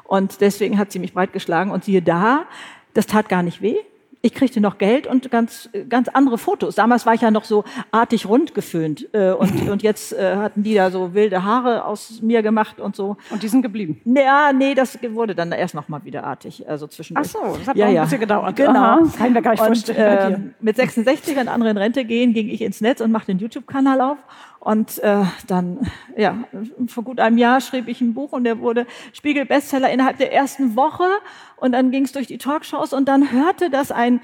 Und 0.05 0.41
deswegen 0.41 0.79
hat 0.79 0.91
sie 0.91 1.01
mich 1.01 1.13
breitgeschlagen 1.13 1.71
und 1.71 1.85
siehe 1.85 2.01
da, 2.01 2.47
das 2.95 3.07
tat 3.07 3.29
gar 3.29 3.43
nicht 3.43 3.61
weh. 3.61 3.77
Ich 4.25 4.35
kriegte 4.35 4.61
noch 4.61 4.79
Geld 4.79 5.09
und 5.09 5.33
ganz, 5.33 5.69
ganz 5.89 6.07
andere 6.07 6.39
Fotos. 6.39 6.77
Damals 6.77 7.07
war 7.07 7.15
ich 7.15 7.23
ja 7.23 7.33
noch 7.33 7.43
so 7.43 7.65
artig 7.91 8.27
rund 8.27 8.55
geföhnt. 8.55 9.09
Äh, 9.13 9.33
und, 9.33 9.69
und 9.69 9.83
jetzt 9.83 10.13
äh, 10.13 10.37
hatten 10.37 10.63
die 10.63 10.75
da 10.75 10.93
so 10.93 11.13
wilde 11.13 11.43
Haare 11.43 11.85
aus 11.85 12.23
mir 12.23 12.43
gemacht 12.43 12.79
und 12.79 12.95
so. 12.95 13.17
Und 13.31 13.43
die 13.43 13.49
sind 13.49 13.63
geblieben? 13.63 14.01
Ja, 14.05 14.53
nee, 14.53 14.75
das 14.75 14.97
wurde 15.03 15.35
dann 15.35 15.51
erst 15.51 15.75
noch 15.75 15.89
mal 15.89 16.05
wieder 16.05 16.23
artig. 16.23 16.69
Also 16.69 16.87
zwischendurch. 16.87 17.35
Ach 17.35 17.49
so, 17.49 17.57
das 17.59 17.67
hat 17.67 17.77
ja, 17.77 17.89
noch 17.89 17.97
ein 17.97 18.03
bisschen 18.05 18.21
gedauert. 18.21 18.55
Genau. 18.55 18.71
Aha, 18.71 19.03
kann 19.19 19.27
ich 19.27 19.33
mir 19.33 19.43
gar 19.43 19.51
nicht 19.51 19.65
vorstellen. 19.65 20.35
Und, 20.35 20.45
äh, 20.45 20.55
mit 20.61 20.77
66, 20.77 21.35
wenn 21.35 21.49
andere 21.49 21.71
in 21.71 21.77
Rente 21.77 22.05
gehen, 22.05 22.33
ging 22.33 22.49
ich 22.49 22.63
ins 22.63 22.81
Netz 22.81 23.01
und 23.01 23.11
machte 23.11 23.33
den 23.33 23.41
YouTube-Kanal 23.41 24.01
auf 24.01 24.19
und 24.63 25.01
äh, 25.01 25.25
dann, 25.49 25.91
ja, 26.17 26.45
vor 26.87 27.03
gut 27.03 27.19
einem 27.19 27.37
Jahr 27.37 27.61
schrieb 27.61 27.89
ich 27.89 28.01
ein 28.01 28.15
Buch 28.15 28.31
und 28.31 28.45
der 28.45 28.61
wurde 28.61 28.87
Spiegel-Bestseller 29.13 29.91
innerhalb 29.91 30.19
der 30.19 30.33
ersten 30.33 30.77
Woche. 30.77 31.03
Und 31.57 31.73
dann 31.73 31.91
ging 31.91 32.05
es 32.05 32.13
durch 32.13 32.29
die 32.29 32.39
Talkshows 32.39 32.93
und 32.93 33.09
dann 33.09 33.33
hörte 33.33 33.71
das 33.71 33.91
ein 33.91 34.21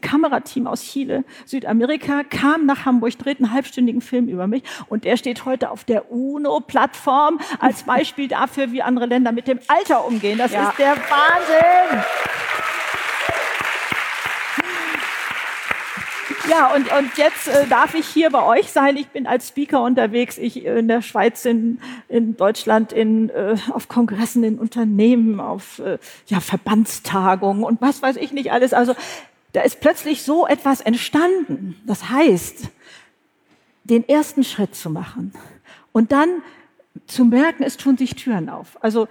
Kamerateam 0.00 0.66
aus 0.66 0.82
Chile, 0.82 1.24
Südamerika, 1.44 2.22
kam 2.24 2.64
nach 2.64 2.86
Hamburg, 2.86 3.18
dreht 3.18 3.38
einen 3.38 3.52
halbstündigen 3.52 4.00
Film 4.00 4.28
über 4.28 4.46
mich 4.46 4.62
und 4.88 5.04
der 5.04 5.18
steht 5.18 5.44
heute 5.44 5.70
auf 5.70 5.84
der 5.84 6.10
UNO-Plattform 6.10 7.38
als 7.60 7.82
Beispiel 7.82 8.28
dafür, 8.28 8.72
wie 8.72 8.80
andere 8.80 9.04
Länder 9.04 9.32
mit 9.32 9.46
dem 9.46 9.58
Alter 9.68 10.06
umgehen. 10.06 10.38
Das 10.38 10.52
ja. 10.52 10.70
ist 10.70 10.78
der 10.78 10.96
Wahnsinn! 10.96 12.02
Ja, 16.48 16.74
und, 16.74 16.92
und 16.92 17.16
jetzt 17.16 17.48
äh, 17.48 17.66
darf 17.66 17.94
ich 17.94 18.06
hier 18.06 18.30
bei 18.30 18.42
euch 18.44 18.70
sein. 18.70 18.96
Ich 18.96 19.08
bin 19.08 19.26
als 19.26 19.48
Speaker 19.48 19.82
unterwegs. 19.82 20.38
Ich 20.38 20.64
äh, 20.64 20.78
in 20.78 20.88
der 20.88 21.02
Schweiz, 21.02 21.44
in, 21.44 21.80
in 22.08 22.36
Deutschland, 22.36 22.92
in, 22.92 23.30
äh, 23.30 23.56
auf 23.72 23.88
Kongressen, 23.88 24.44
in 24.44 24.58
Unternehmen, 24.58 25.40
auf 25.40 25.80
äh, 25.80 25.98
ja, 26.26 26.40
Verbandstagungen 26.40 27.64
und 27.64 27.80
was 27.80 28.00
weiß 28.00 28.16
ich 28.16 28.32
nicht 28.32 28.52
alles. 28.52 28.72
Also 28.72 28.94
da 29.52 29.62
ist 29.62 29.80
plötzlich 29.80 30.22
so 30.22 30.46
etwas 30.46 30.80
entstanden. 30.80 31.80
Das 31.84 32.10
heißt, 32.10 32.68
den 33.84 34.08
ersten 34.08 34.44
Schritt 34.44 34.74
zu 34.74 34.90
machen 34.90 35.32
und 35.92 36.12
dann 36.12 36.42
zu 37.06 37.24
merken, 37.24 37.62
es 37.62 37.76
tun 37.76 37.96
sich 37.96 38.14
Türen 38.14 38.48
auf. 38.48 38.78
Also 38.82 39.08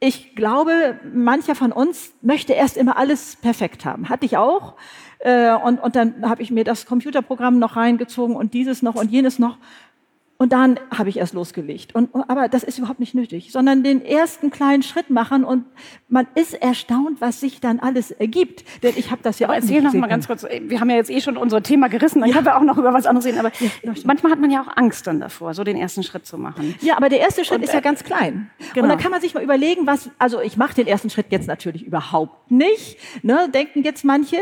ich 0.00 0.36
glaube, 0.36 1.00
mancher 1.12 1.54
von 1.54 1.72
uns 1.72 2.12
möchte 2.22 2.52
erst 2.52 2.76
immer 2.76 2.96
alles 2.96 3.36
perfekt 3.36 3.84
haben. 3.84 4.08
Hatte 4.08 4.26
ich 4.26 4.36
auch. 4.36 4.74
Äh, 5.18 5.52
und, 5.54 5.80
und 5.80 5.96
dann 5.96 6.28
habe 6.28 6.42
ich 6.42 6.50
mir 6.50 6.62
das 6.62 6.86
Computerprogramm 6.86 7.58
noch 7.58 7.76
reingezogen 7.76 8.36
und 8.36 8.54
dieses 8.54 8.82
noch 8.82 8.94
und 8.94 9.10
jenes 9.10 9.38
noch. 9.38 9.58
Und 10.40 10.52
dann 10.52 10.78
habe 10.96 11.08
ich 11.08 11.16
erst 11.16 11.34
losgelegt. 11.34 11.96
Und, 11.96 12.10
aber 12.28 12.48
das 12.48 12.62
ist 12.62 12.78
überhaupt 12.78 13.00
nicht 13.00 13.12
nötig, 13.12 13.50
sondern 13.50 13.82
den 13.82 14.04
ersten 14.04 14.52
kleinen 14.52 14.84
Schritt 14.84 15.10
machen 15.10 15.42
und 15.42 15.64
man 16.08 16.28
ist 16.36 16.54
erstaunt, 16.54 17.20
was 17.20 17.40
sich 17.40 17.60
dann 17.60 17.80
alles 17.80 18.12
ergibt. 18.12 18.64
Denn 18.84 18.92
ich 18.96 19.10
habe 19.10 19.20
das 19.24 19.40
ja 19.40 19.48
aber 19.48 19.56
auch 19.56 19.60
erzähl 19.60 19.82
noch 19.82 19.92
mal 19.94 20.06
ganz 20.06 20.28
kurz. 20.28 20.46
Wir 20.62 20.78
haben 20.78 20.90
ja 20.90 20.96
jetzt 20.96 21.10
eh 21.10 21.20
schon 21.20 21.36
unser 21.36 21.60
Thema 21.64 21.88
gerissen, 21.88 22.20
dann 22.20 22.28
ja. 22.28 22.36
können 22.36 22.46
wir 22.46 22.56
auch 22.56 22.62
noch 22.62 22.78
über 22.78 22.94
was 22.94 23.04
anderes 23.06 23.26
reden. 23.26 23.40
Aber 23.40 23.50
ja, 23.58 23.92
manchmal 24.04 24.30
hat 24.30 24.38
man 24.38 24.52
ja 24.52 24.62
auch 24.62 24.76
Angst 24.76 25.08
dann 25.08 25.18
davor, 25.18 25.54
so 25.54 25.64
den 25.64 25.76
ersten 25.76 26.04
Schritt 26.04 26.24
zu 26.24 26.38
machen. 26.38 26.76
Ja, 26.82 26.96
aber 26.96 27.08
der 27.08 27.18
erste 27.18 27.44
Schritt 27.44 27.58
und, 27.58 27.64
ist 27.64 27.72
ja 27.72 27.80
äh, 27.80 27.82
ganz 27.82 28.04
klein. 28.04 28.48
Genau. 28.74 28.84
Und 28.84 28.90
dann 28.90 28.98
kann 28.98 29.10
man 29.10 29.20
sich 29.20 29.34
mal 29.34 29.42
überlegen, 29.42 29.88
was. 29.88 30.08
Also 30.18 30.40
ich 30.40 30.56
mache 30.56 30.74
den 30.74 30.86
ersten 30.86 31.10
Schritt 31.10 31.26
jetzt 31.30 31.48
natürlich 31.48 31.84
überhaupt 31.84 32.48
nicht. 32.48 32.96
Ne, 33.24 33.48
denken 33.52 33.82
jetzt 33.82 34.04
manche. 34.04 34.36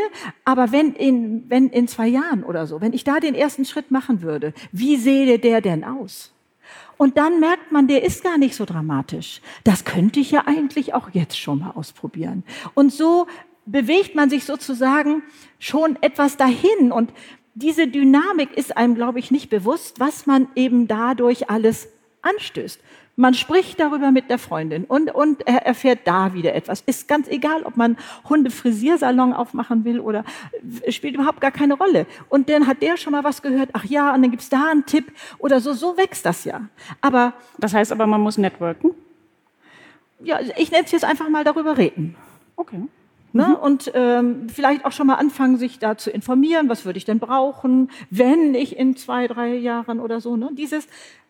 Aber 0.45 0.71
wenn 0.71 0.93
in 0.93 1.45
wenn 1.49 1.69
in 1.69 1.87
zwei 1.87 2.07
Jahren 2.07 2.43
oder 2.43 2.67
so, 2.67 2.81
wenn 2.81 2.93
ich 2.93 3.03
da 3.03 3.19
den 3.19 3.33
ersten 3.33 3.65
Schritt 3.65 3.89
machen 3.89 4.21
würde, 4.21 4.53
wie 4.71 4.97
sehe 4.97 5.39
der 5.39 5.61
denn 5.61 5.86
aus. 5.87 6.33
Und 6.97 7.17
dann 7.17 7.39
merkt 7.39 7.71
man, 7.71 7.87
der 7.87 8.03
ist 8.03 8.23
gar 8.23 8.37
nicht 8.37 8.55
so 8.55 8.65
dramatisch. 8.65 9.41
Das 9.63 9.85
könnte 9.85 10.19
ich 10.19 10.31
ja 10.31 10.43
eigentlich 10.45 10.93
auch 10.93 11.09
jetzt 11.11 11.39
schon 11.39 11.59
mal 11.59 11.71
ausprobieren. 11.71 12.43
Und 12.73 12.91
so 12.91 13.27
bewegt 13.65 14.15
man 14.15 14.29
sich 14.29 14.45
sozusagen 14.45 15.23
schon 15.59 15.97
etwas 16.01 16.37
dahin. 16.37 16.91
Und 16.91 17.13
diese 17.53 17.87
Dynamik 17.87 18.53
ist 18.57 18.75
einem, 18.75 18.95
glaube 18.95 19.19
ich, 19.19 19.31
nicht 19.31 19.49
bewusst, 19.49 19.99
was 19.99 20.25
man 20.25 20.47
eben 20.55 20.87
dadurch 20.87 21.49
alles 21.49 21.89
anstößt. 22.21 22.79
Man 23.19 23.33
spricht 23.33 23.79
darüber 23.79 24.11
mit 24.11 24.29
der 24.29 24.37
Freundin 24.37 24.83
und, 24.83 25.09
und 25.13 25.47
er 25.47 25.65
erfährt 25.65 26.01
da 26.05 26.35
wieder 26.35 26.53
etwas. 26.53 26.81
Ist 26.81 27.07
ganz 27.07 27.27
egal, 27.27 27.63
ob 27.63 27.75
man 27.75 27.97
Hundefrisiersalon 28.29 29.33
aufmachen 29.33 29.85
will 29.85 29.99
oder 29.99 30.23
spielt 30.89 31.15
überhaupt 31.15 31.41
gar 31.41 31.49
keine 31.49 31.73
Rolle. 31.73 32.05
Und 32.29 32.47
dann 32.47 32.67
hat 32.67 32.83
der 32.83 32.95
schon 32.95 33.13
mal 33.13 33.23
was 33.23 33.41
gehört, 33.41 33.69
ach 33.73 33.85
ja, 33.85 34.13
und 34.13 34.21
dann 34.21 34.29
gibt's 34.29 34.49
da 34.49 34.69
einen 34.69 34.85
Tipp 34.85 35.11
oder 35.39 35.59
so. 35.59 35.73
So 35.73 35.97
wächst 35.97 36.27
das 36.27 36.45
ja. 36.45 36.61
Aber 37.01 37.33
das 37.57 37.73
heißt 37.73 37.91
aber, 37.91 38.05
man 38.05 38.21
muss 38.21 38.37
networken? 38.37 38.91
Ja, 40.23 40.39
ich 40.55 40.69
nenne 40.69 40.85
es 40.85 40.91
jetzt 40.91 41.05
einfach 41.05 41.27
mal 41.29 41.43
darüber 41.43 41.75
reden. 41.75 42.15
Okay. 42.55 42.83
Ne? 43.33 43.47
Mhm. 43.47 43.55
Und 43.55 43.91
ähm, 43.93 44.47
vielleicht 44.49 44.85
auch 44.85 44.91
schon 44.91 45.07
mal 45.07 45.15
anfangen, 45.15 45.57
sich 45.57 45.79
da 45.79 45.97
zu 45.97 46.11
informieren, 46.11 46.69
was 46.69 46.85
würde 46.85 46.97
ich 46.97 47.05
denn 47.05 47.19
brauchen, 47.19 47.89
wenn 48.09 48.55
ich 48.55 48.77
in 48.77 48.95
zwei, 48.95 49.27
drei 49.27 49.55
Jahren 49.55 49.99
oder 49.99 50.21
so. 50.21 50.37
Ne? 50.37 50.49
Dieses 50.53 50.87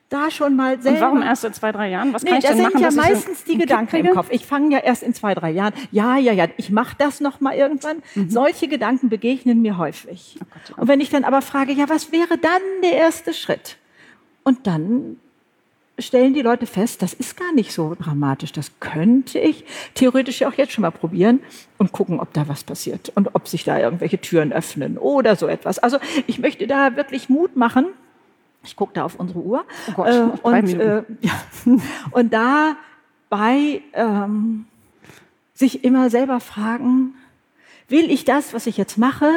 da 0.09 0.31
schon 0.31 0.55
mal 0.55 0.81
selber. 0.81 0.97
Und 0.97 1.01
warum 1.01 1.21
erst 1.21 1.43
in 1.43 1.53
zwei, 1.53 1.71
drei 1.71 1.89
Jahren? 1.89 2.13
Was 2.13 2.23
kann 2.23 2.33
nee, 2.33 2.39
ich 2.39 2.45
denn 2.45 2.61
machen? 2.61 2.81
Das 2.81 2.93
sind 2.93 3.03
ja 3.03 3.09
meistens 3.09 3.43
die 3.43 3.57
Gedanken 3.57 3.95
im 3.97 4.13
Kopf. 4.13 4.27
Ich 4.31 4.45
fange 4.45 4.71
ja 4.71 4.79
erst 4.79 5.03
in 5.03 5.13
zwei, 5.13 5.33
drei 5.35 5.51
Jahren. 5.51 5.73
Ja, 5.91 6.17
ja, 6.17 6.31
ja, 6.31 6.47
ich 6.57 6.69
mache 6.69 6.95
das 6.97 7.19
noch 7.19 7.41
mal 7.41 7.55
irgendwann. 7.55 7.97
Mhm. 8.15 8.29
Solche 8.29 8.67
Gedanken 8.67 9.09
begegnen 9.09 9.61
mir 9.61 9.77
häufig. 9.77 10.37
Oh 10.41 10.45
Gott, 10.45 10.47
oh 10.55 10.67
Gott. 10.69 10.77
Und 10.79 10.87
wenn 10.87 11.01
ich 11.01 11.09
dann 11.09 11.23
aber 11.23 11.41
frage, 11.41 11.73
ja, 11.73 11.89
was 11.89 12.11
wäre 12.11 12.37
dann 12.37 12.61
der 12.83 12.93
erste 12.93 13.33
Schritt? 13.33 13.77
Und 14.43 14.65
dann 14.65 15.17
stellen 15.99 16.33
die 16.33 16.41
Leute 16.41 16.67
fest, 16.67 17.01
das 17.01 17.13
ist 17.13 17.37
gar 17.37 17.51
nicht 17.53 17.73
so 17.73 17.95
dramatisch. 17.99 18.51
Das 18.51 18.71
könnte 18.79 19.39
ich 19.39 19.65
theoretisch 19.95 20.41
ja 20.41 20.47
auch 20.47 20.53
jetzt 20.53 20.71
schon 20.71 20.83
mal 20.83 20.91
probieren 20.91 21.39
und 21.77 21.91
gucken, 21.91 22.19
ob 22.19 22.33
da 22.33 22.47
was 22.47 22.63
passiert 22.63 23.11
und 23.15 23.33
ob 23.33 23.47
sich 23.47 23.63
da 23.63 23.79
irgendwelche 23.79 24.19
Türen 24.19 24.53
öffnen 24.53 24.97
oder 24.97 25.35
so 25.35 25.47
etwas. 25.47 25.79
Also 25.79 25.97
ich 26.27 26.39
möchte 26.39 26.67
da 26.67 26.95
wirklich 26.95 27.29
Mut 27.29 27.55
machen 27.55 27.87
ich 28.67 28.75
gucke 28.75 28.93
da 28.93 29.03
auf 29.03 29.15
unsere 29.15 29.39
Uhr. 29.39 29.65
Oh 29.89 29.91
Gott, 29.93 30.07
äh, 30.07 30.21
und, 30.41 30.73
äh, 30.73 31.03
ja. 31.21 31.33
und 32.11 32.33
dabei 32.33 33.81
ähm, 33.93 34.65
sich 35.53 35.83
immer 35.83 36.09
selber 36.09 36.39
fragen, 36.39 37.15
will 37.87 38.11
ich 38.11 38.25
das, 38.25 38.53
was 38.53 38.67
ich 38.67 38.77
jetzt 38.77 38.97
mache, 38.97 39.31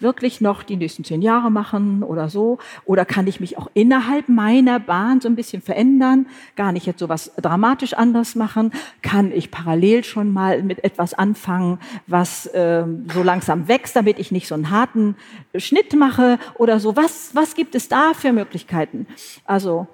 wirklich 0.00 0.40
noch 0.40 0.62
die 0.62 0.76
nächsten 0.76 1.04
zehn 1.04 1.22
Jahre 1.22 1.50
machen 1.50 2.02
oder 2.02 2.28
so? 2.28 2.58
Oder 2.84 3.04
kann 3.04 3.26
ich 3.26 3.40
mich 3.40 3.58
auch 3.58 3.68
innerhalb 3.74 4.28
meiner 4.28 4.80
Bahn 4.80 5.20
so 5.20 5.28
ein 5.28 5.36
bisschen 5.36 5.62
verändern? 5.62 6.26
Gar 6.56 6.72
nicht 6.72 6.86
jetzt 6.86 7.00
so 7.00 7.08
was 7.08 7.32
dramatisch 7.36 7.94
anders 7.94 8.34
machen? 8.34 8.72
Kann 9.02 9.32
ich 9.32 9.50
parallel 9.50 10.04
schon 10.04 10.32
mal 10.32 10.62
mit 10.62 10.84
etwas 10.84 11.14
anfangen, 11.14 11.78
was 12.06 12.46
äh, 12.46 12.84
so 13.12 13.22
langsam 13.22 13.68
wächst, 13.68 13.96
damit 13.96 14.18
ich 14.18 14.32
nicht 14.32 14.48
so 14.48 14.54
einen 14.54 14.70
harten 14.70 15.16
Schnitt 15.56 15.94
mache 15.94 16.38
oder 16.58 16.80
so? 16.80 16.96
Was, 16.96 17.34
was 17.34 17.54
gibt 17.54 17.74
es 17.74 17.88
da 17.88 18.12
für 18.14 18.32
Möglichkeiten? 18.32 19.06
Also, 19.44 19.86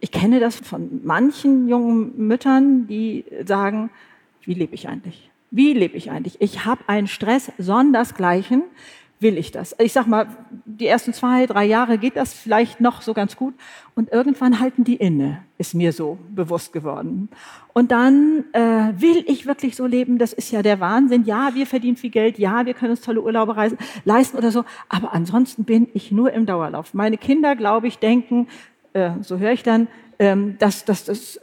ich 0.00 0.10
kenne 0.10 0.38
das 0.38 0.56
von 0.56 1.00
manchen 1.02 1.66
jungen 1.66 2.26
Müttern, 2.26 2.86
die 2.86 3.24
sagen, 3.46 3.90
wie 4.42 4.54
lebe 4.54 4.74
ich 4.74 4.88
eigentlich? 4.88 5.30
Wie 5.56 5.72
lebe 5.72 5.96
ich 5.96 6.10
eigentlich? 6.10 6.40
Ich 6.40 6.64
habe 6.64 6.82
einen 6.88 7.06
Stress 7.06 7.52
sondersgleichen. 7.58 8.64
Will 9.20 9.38
ich 9.38 9.52
das? 9.52 9.76
Ich 9.78 9.92
sag 9.92 10.08
mal, 10.08 10.26
die 10.64 10.88
ersten 10.88 11.12
zwei, 11.12 11.46
drei 11.46 11.64
Jahre 11.64 11.96
geht 11.96 12.16
das 12.16 12.34
vielleicht 12.34 12.80
noch 12.80 13.02
so 13.02 13.14
ganz 13.14 13.36
gut. 13.36 13.54
Und 13.94 14.10
irgendwann 14.10 14.58
halten 14.58 14.82
die 14.82 14.96
inne, 14.96 15.44
ist 15.56 15.72
mir 15.72 15.92
so 15.92 16.18
bewusst 16.34 16.72
geworden. 16.72 17.28
Und 17.72 17.92
dann 17.92 18.42
äh, 18.52 18.60
will 19.00 19.22
ich 19.28 19.46
wirklich 19.46 19.76
so 19.76 19.86
leben, 19.86 20.18
das 20.18 20.32
ist 20.32 20.50
ja 20.50 20.60
der 20.60 20.80
Wahnsinn. 20.80 21.22
Ja, 21.24 21.54
wir 21.54 21.68
verdienen 21.68 21.96
viel 21.96 22.10
Geld, 22.10 22.36
ja, 22.36 22.66
wir 22.66 22.74
können 22.74 22.90
uns 22.90 23.02
tolle 23.02 23.22
Urlaube 23.22 23.56
reisen, 23.56 23.78
leisten 24.04 24.36
oder 24.36 24.50
so. 24.50 24.64
Aber 24.88 25.14
ansonsten 25.14 25.62
bin 25.62 25.86
ich 25.94 26.10
nur 26.10 26.32
im 26.32 26.46
Dauerlauf. 26.46 26.94
Meine 26.94 27.16
Kinder, 27.16 27.54
glaube 27.54 27.86
ich, 27.86 28.00
denken, 28.00 28.48
äh, 28.92 29.10
so 29.20 29.38
höre 29.38 29.52
ich 29.52 29.62
dann, 29.62 29.86
ähm, 30.18 30.56
das, 30.58 30.84
das, 30.84 31.04
das, 31.04 31.40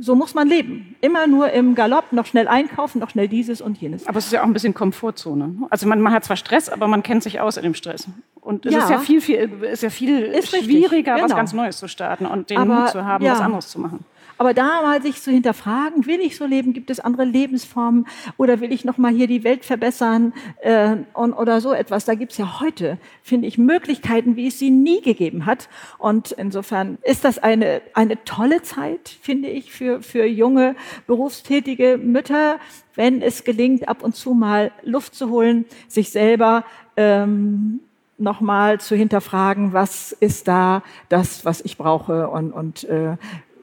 so 0.00 0.14
muss 0.14 0.34
man 0.34 0.48
leben. 0.48 0.96
Immer 1.00 1.26
nur 1.26 1.50
im 1.50 1.74
Galopp, 1.74 2.12
noch 2.12 2.26
schnell 2.26 2.48
einkaufen, 2.48 2.98
noch 3.00 3.10
schnell 3.10 3.28
dieses 3.28 3.60
und 3.60 3.78
jenes. 3.78 4.06
Aber 4.06 4.18
es 4.18 4.26
ist 4.26 4.32
ja 4.32 4.42
auch 4.42 4.46
ein 4.46 4.52
bisschen 4.52 4.74
Komfortzone. 4.74 5.54
Also 5.70 5.86
man, 5.86 6.00
man 6.00 6.12
hat 6.12 6.24
zwar 6.24 6.36
Stress, 6.36 6.68
aber 6.68 6.88
man 6.88 7.02
kennt 7.02 7.22
sich 7.22 7.40
aus 7.40 7.56
in 7.56 7.62
dem 7.62 7.74
Stress. 7.74 8.08
Und 8.40 8.66
es 8.66 8.72
ja. 8.72 8.84
ist 8.84 8.90
ja 8.90 8.98
viel, 8.98 9.20
viel, 9.20 9.36
ist 9.62 9.82
ja 9.82 9.90
viel 9.90 10.22
ist 10.22 10.48
schwieriger, 10.48 11.14
genau. 11.14 11.24
was 11.24 11.36
ganz 11.36 11.52
Neues 11.52 11.78
zu 11.78 11.88
starten 11.88 12.26
und 12.26 12.50
den 12.50 12.58
aber, 12.58 12.80
Mut 12.82 12.88
zu 12.90 13.04
haben, 13.04 13.24
ja. 13.24 13.32
was 13.32 13.40
anderes 13.40 13.68
zu 13.68 13.78
machen. 13.80 14.04
Aber 14.40 14.54
da 14.54 14.80
mal 14.80 15.02
sich 15.02 15.20
zu 15.20 15.30
hinterfragen, 15.30 16.06
will 16.06 16.18
ich 16.20 16.38
so 16.38 16.46
leben, 16.46 16.72
gibt 16.72 16.88
es 16.88 16.98
andere 16.98 17.26
Lebensformen 17.26 18.06
oder 18.38 18.60
will 18.62 18.72
ich 18.72 18.86
nochmal 18.86 19.12
hier 19.12 19.26
die 19.26 19.44
Welt 19.44 19.66
verbessern 19.66 20.32
äh, 20.62 20.96
und, 21.12 21.34
oder 21.34 21.60
so 21.60 21.74
etwas. 21.74 22.06
Da 22.06 22.14
gibt 22.14 22.32
es 22.32 22.38
ja 22.38 22.58
heute, 22.58 22.96
finde 23.22 23.46
ich, 23.46 23.58
Möglichkeiten, 23.58 24.36
wie 24.36 24.46
es 24.46 24.58
sie 24.58 24.70
nie 24.70 25.02
gegeben 25.02 25.44
hat. 25.44 25.68
Und 25.98 26.32
insofern 26.32 26.96
ist 27.02 27.26
das 27.26 27.38
eine, 27.38 27.82
eine 27.92 28.24
tolle 28.24 28.62
Zeit, 28.62 29.10
finde 29.20 29.50
ich, 29.50 29.72
für, 29.74 30.00
für 30.00 30.24
junge 30.24 30.74
berufstätige 31.06 31.98
Mütter, 32.02 32.60
wenn 32.94 33.20
es 33.20 33.44
gelingt, 33.44 33.88
ab 33.88 34.02
und 34.02 34.16
zu 34.16 34.32
mal 34.32 34.72
Luft 34.82 35.14
zu 35.14 35.28
holen, 35.28 35.66
sich 35.86 36.12
selber 36.12 36.64
ähm, 36.96 37.80
nochmal 38.16 38.80
zu 38.80 38.96
hinterfragen, 38.96 39.74
was 39.74 40.12
ist 40.12 40.48
da 40.48 40.82
das, 41.10 41.44
was 41.44 41.60
ich 41.60 41.76
brauche 41.76 42.28
und, 42.28 42.52
und 42.52 42.84
äh, 42.84 43.16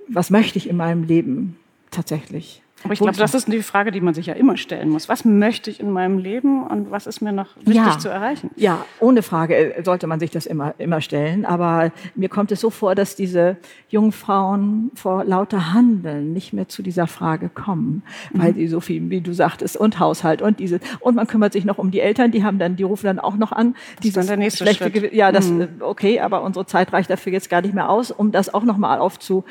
was 0.07 0.29
möchte 0.29 0.57
ich 0.57 0.69
in 0.69 0.77
meinem 0.77 1.03
Leben 1.03 1.57
tatsächlich? 1.91 2.61
Aber 2.83 2.93
ich 2.93 2.99
glaube, 2.99 3.17
das 3.17 3.33
ist 3.33 3.51
die 3.51 3.63
Frage, 3.63 3.91
die 3.91 4.01
man 4.01 4.13
sich 4.13 4.27
ja 4.27 4.33
immer 4.33 4.55
stellen 4.55 4.89
muss. 4.89 5.09
Was 5.09 5.25
möchte 5.25 5.71
ich 5.71 5.79
in 5.79 5.89
meinem 5.89 6.19
Leben 6.19 6.63
und 6.63 6.91
was 6.91 7.07
ist 7.07 7.21
mir 7.21 7.31
noch 7.31 7.55
wichtig 7.57 7.75
ja, 7.75 7.97
zu 7.97 8.07
erreichen? 8.07 8.51
Ja, 8.55 8.85
ohne 8.99 9.23
Frage 9.23 9.55
äh, 9.75 9.83
sollte 9.83 10.05
man 10.05 10.19
sich 10.19 10.29
das 10.29 10.45
immer, 10.45 10.75
immer 10.77 11.01
stellen. 11.01 11.43
Aber 11.43 11.91
mir 12.13 12.29
kommt 12.29 12.51
es 12.51 12.61
so 12.61 12.69
vor, 12.69 12.93
dass 12.93 13.15
diese 13.15 13.57
jungen 13.89 14.11
Frauen 14.11 14.91
vor 14.93 15.23
lauter 15.23 15.73
Handeln 15.73 16.33
nicht 16.33 16.53
mehr 16.53 16.69
zu 16.69 16.83
dieser 16.83 17.07
Frage 17.07 17.49
kommen, 17.49 18.03
mhm. 18.31 18.41
weil 18.41 18.53
sie 18.53 18.67
so 18.67 18.79
viel, 18.79 19.09
wie 19.09 19.21
du 19.21 19.33
sagtest, 19.33 19.75
und 19.75 19.99
Haushalt 19.99 20.43
und 20.43 20.59
diese, 20.59 20.79
und 20.99 21.15
man 21.15 21.25
kümmert 21.25 21.53
sich 21.53 21.65
noch 21.65 21.79
um 21.79 21.89
die 21.89 21.99
Eltern, 21.99 22.29
die 22.29 22.43
haben 22.43 22.59
dann, 22.59 22.75
die 22.75 22.83
rufen 22.83 23.07
dann 23.07 23.19
auch 23.19 23.37
noch 23.37 23.51
an. 23.51 23.75
Das 23.97 24.05
ist 24.05 24.17
dann 24.17 24.27
der 24.27 24.37
nächste 24.37 24.63
schlechte 24.63 24.91
Schritt. 24.91 25.13
Ja, 25.13 25.31
das, 25.31 25.49
mhm. 25.49 25.61
Äh, 25.61 25.67
okay, 25.79 26.19
aber 26.19 26.43
unsere 26.43 26.67
Zeit 26.67 26.93
reicht 26.93 27.09
dafür 27.09 27.33
jetzt 27.33 27.49
gar 27.49 27.63
nicht 27.63 27.73
mehr 27.73 27.89
aus, 27.89 28.11
um 28.11 28.31
das 28.31 28.53
auch 28.53 28.63
nochmal 28.63 28.99
aufzu, 28.99 29.43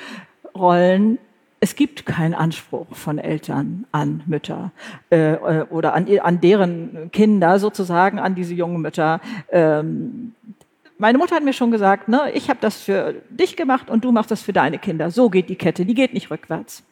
Rollen. 0.56 1.18
Es 1.60 1.74
gibt 1.74 2.04
keinen 2.04 2.34
Anspruch 2.34 2.86
von 2.92 3.18
Eltern 3.18 3.86
an 3.92 4.22
Mütter 4.26 4.72
äh, 5.10 5.34
äh, 5.34 5.62
oder 5.70 5.94
an, 5.94 6.06
an 6.18 6.40
deren 6.40 7.10
Kinder 7.12 7.58
sozusagen, 7.58 8.18
an 8.18 8.34
diese 8.34 8.54
jungen 8.54 8.82
Mütter. 8.82 9.20
Ähm, 9.50 10.34
meine 10.98 11.18
Mutter 11.18 11.36
hat 11.36 11.44
mir 11.44 11.52
schon 11.52 11.70
gesagt, 11.70 12.08
ne, 12.08 12.30
ich 12.32 12.48
habe 12.48 12.58
das 12.60 12.82
für 12.82 13.14
dich 13.28 13.56
gemacht 13.56 13.90
und 13.90 14.04
du 14.04 14.12
machst 14.12 14.30
das 14.30 14.42
für 14.42 14.52
deine 14.52 14.78
Kinder. 14.78 15.10
So 15.10 15.28
geht 15.28 15.48
die 15.48 15.56
Kette, 15.56 15.84
die 15.84 15.94
geht 15.94 16.14
nicht 16.14 16.30
rückwärts. 16.30 16.84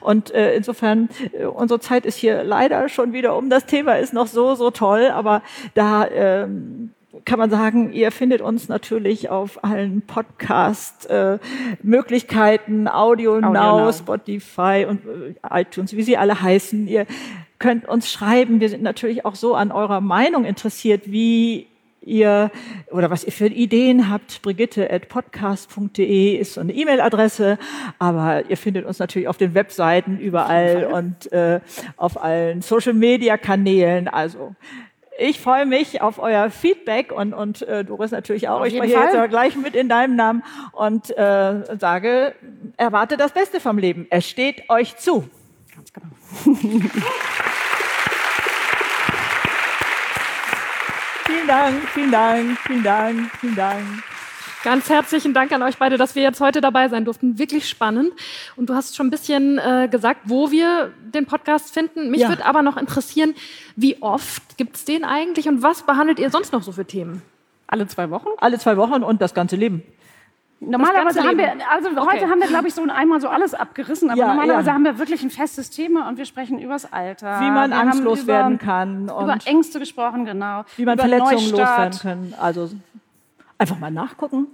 Und 0.00 0.32
äh, 0.32 0.54
insofern, 0.54 1.10
äh, 1.32 1.44
unsere 1.44 1.80
Zeit 1.80 2.06
ist 2.06 2.16
hier 2.16 2.42
leider 2.42 2.88
schon 2.88 3.12
wieder 3.12 3.36
um. 3.36 3.50
Das 3.50 3.66
Thema 3.66 3.98
ist 3.98 4.14
noch 4.14 4.26
so, 4.26 4.54
so 4.54 4.70
toll, 4.70 5.10
aber 5.10 5.42
da 5.74 6.06
ähm, 6.08 6.92
kann 7.24 7.38
man 7.38 7.50
sagen, 7.50 7.92
ihr 7.92 8.10
findet 8.12 8.40
uns 8.40 8.68
natürlich 8.68 9.30
auf 9.30 9.64
allen 9.64 10.02
Podcast-Möglichkeiten, 10.02 12.86
äh, 12.86 12.90
Audio, 12.90 13.36
Audio 13.36 13.52
Now, 13.52 13.84
Now, 13.84 13.92
Spotify 13.92 14.86
und 14.88 15.00
äh, 15.04 15.34
iTunes, 15.50 15.96
wie 15.96 16.02
sie 16.02 16.16
alle 16.16 16.40
heißen. 16.40 16.86
Ihr 16.86 17.06
könnt 17.58 17.88
uns 17.88 18.10
schreiben. 18.10 18.60
Wir 18.60 18.68
sind 18.68 18.82
natürlich 18.82 19.24
auch 19.24 19.34
so 19.34 19.54
an 19.54 19.72
eurer 19.72 20.00
Meinung 20.00 20.44
interessiert, 20.44 21.10
wie 21.10 21.66
ihr 22.02 22.50
oder 22.90 23.10
was 23.10 23.24
ihr 23.24 23.32
für 23.32 23.46
Ideen 23.46 24.08
habt. 24.08 24.42
Brigitte.podcast.de 24.42 26.36
ist 26.36 26.54
so 26.54 26.60
eine 26.60 26.72
E-Mail-Adresse, 26.72 27.58
aber 27.98 28.48
ihr 28.48 28.56
findet 28.56 28.86
uns 28.86 28.98
natürlich 28.98 29.28
auf 29.28 29.36
den 29.36 29.54
Webseiten 29.54 30.18
überall 30.18 30.86
und 30.86 31.30
äh, 31.32 31.60
auf 31.96 32.22
allen 32.22 32.62
Social-Media-Kanälen. 32.62 34.08
Also 34.08 34.54
ich 35.20 35.40
freue 35.40 35.66
mich 35.66 36.00
auf 36.00 36.18
euer 36.18 36.50
Feedback 36.50 37.12
und, 37.12 37.34
und 37.34 37.62
äh, 37.62 37.84
Doris 37.84 38.10
natürlich 38.10 38.48
auch. 38.48 38.60
Auf 38.60 38.66
ich 38.66 38.74
spreche 38.74 38.94
jetzt 38.94 39.14
aber 39.14 39.28
gleich 39.28 39.54
mit 39.54 39.76
in 39.76 39.88
deinem 39.88 40.16
Namen 40.16 40.42
und 40.72 41.16
äh, 41.16 41.76
sage, 41.78 42.34
erwarte 42.76 43.16
das 43.16 43.32
Beste 43.32 43.60
vom 43.60 43.78
Leben. 43.78 44.06
Es 44.10 44.28
steht 44.28 44.68
euch 44.70 44.96
zu. 44.96 45.28
Ganz 45.74 45.92
genau. 45.92 46.06
vielen 51.26 51.46
Dank, 51.46 51.88
vielen 51.90 52.10
Dank, 52.10 52.58
vielen 52.58 52.82
Dank, 52.82 53.30
vielen 53.40 53.56
Dank. 53.56 54.09
Ganz 54.62 54.90
herzlichen 54.90 55.32
Dank 55.32 55.52
an 55.52 55.62
euch 55.62 55.78
beide, 55.78 55.96
dass 55.96 56.14
wir 56.14 56.22
jetzt 56.22 56.40
heute 56.40 56.60
dabei 56.60 56.88
sein 56.88 57.06
durften. 57.06 57.38
Wirklich 57.38 57.66
spannend. 57.68 58.12
Und 58.56 58.68
du 58.68 58.74
hast 58.74 58.94
schon 58.94 59.06
ein 59.06 59.10
bisschen 59.10 59.58
äh, 59.58 59.88
gesagt, 59.90 60.20
wo 60.24 60.50
wir 60.50 60.92
den 61.14 61.24
Podcast 61.24 61.72
finden. 61.72 62.10
Mich 62.10 62.20
ja. 62.20 62.28
würde 62.28 62.44
aber 62.44 62.62
noch 62.62 62.76
interessieren, 62.76 63.34
wie 63.76 64.02
oft 64.02 64.58
gibt 64.58 64.76
es 64.76 64.84
den 64.84 65.04
eigentlich 65.04 65.48
und 65.48 65.62
was 65.62 65.82
behandelt 65.82 66.18
ihr 66.18 66.30
sonst 66.30 66.52
noch 66.52 66.62
so 66.62 66.72
für 66.72 66.84
Themen? 66.84 67.22
Alle 67.68 67.86
zwei 67.86 68.10
Wochen? 68.10 68.28
Alle 68.38 68.58
zwei 68.58 68.76
Wochen 68.76 69.02
und 69.02 69.22
das 69.22 69.32
ganze 69.32 69.56
Leben. 69.56 69.82
Normalerweise 70.62 71.22
haben 71.22 71.38
wir, 71.38 71.52
also 71.70 71.88
okay. 71.88 72.00
heute 72.12 72.28
haben 72.28 72.40
wir, 72.40 72.48
glaube 72.48 72.68
ich, 72.68 72.74
so 72.74 72.82
einmal 72.82 73.18
so 73.18 73.28
alles 73.28 73.54
abgerissen, 73.54 74.10
aber 74.10 74.18
ja, 74.18 74.26
normalerweise 74.26 74.66
ja. 74.66 74.74
haben 74.74 74.84
wir 74.84 74.98
wirklich 74.98 75.22
ein 75.22 75.30
festes 75.30 75.70
Thema 75.70 76.06
und 76.06 76.18
wir 76.18 76.26
sprechen 76.26 76.58
übers 76.58 76.92
Alter. 76.92 77.40
Wie 77.40 77.50
man 77.50 77.72
angstlos 77.72 78.26
werden 78.26 78.58
kann. 78.58 79.08
Und 79.08 79.24
über 79.24 79.38
Ängste 79.46 79.78
gesprochen, 79.78 80.26
genau. 80.26 80.64
Wie 80.76 80.84
man 80.84 80.98
Verletzungen 80.98 81.50
loswerden 81.50 81.98
kann. 81.98 82.34
Also 82.38 82.68
Einfach 83.60 83.78
mal 83.78 83.90
nachgucken. 83.90 84.46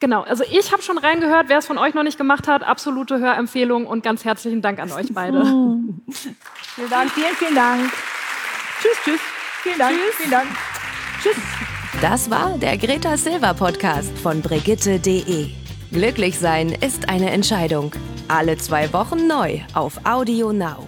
Genau, 0.00 0.20
also 0.20 0.44
ich 0.50 0.70
habe 0.70 0.82
schon 0.82 0.98
reingehört, 0.98 1.48
wer 1.48 1.58
es 1.58 1.66
von 1.66 1.78
euch 1.78 1.94
noch 1.94 2.02
nicht 2.02 2.18
gemacht 2.18 2.46
hat, 2.46 2.62
absolute 2.62 3.18
Hörempfehlung 3.18 3.86
und 3.86 4.02
ganz 4.02 4.26
herzlichen 4.26 4.60
Dank 4.60 4.78
an 4.80 4.92
euch 4.92 5.06
beide. 5.14 5.38
vielen 6.10 6.90
Dank, 6.90 7.10
vielen, 7.10 7.34
vielen 7.36 7.54
Dank. 7.54 7.90
Tschüss, 8.82 8.98
tschüss. 9.02 9.20
Vielen 9.62 9.78
Dank, 9.78 9.96
tschüss. 9.96 10.14
vielen 10.16 10.30
Dank. 10.30 10.46
Tschüss. 11.22 11.36
Das 12.02 12.30
war 12.30 12.58
der 12.58 12.76
Greta 12.76 13.16
Silver 13.16 13.54
Podcast 13.54 14.18
von 14.18 14.42
Brigitte.de. 14.42 15.48
Glücklich 15.90 16.38
sein 16.38 16.68
ist 16.68 17.08
eine 17.08 17.30
Entscheidung. 17.30 17.92
Alle 18.28 18.58
zwei 18.58 18.92
Wochen 18.92 19.26
neu 19.26 19.60
auf 19.72 20.04
Audio 20.04 20.52
Now. 20.52 20.86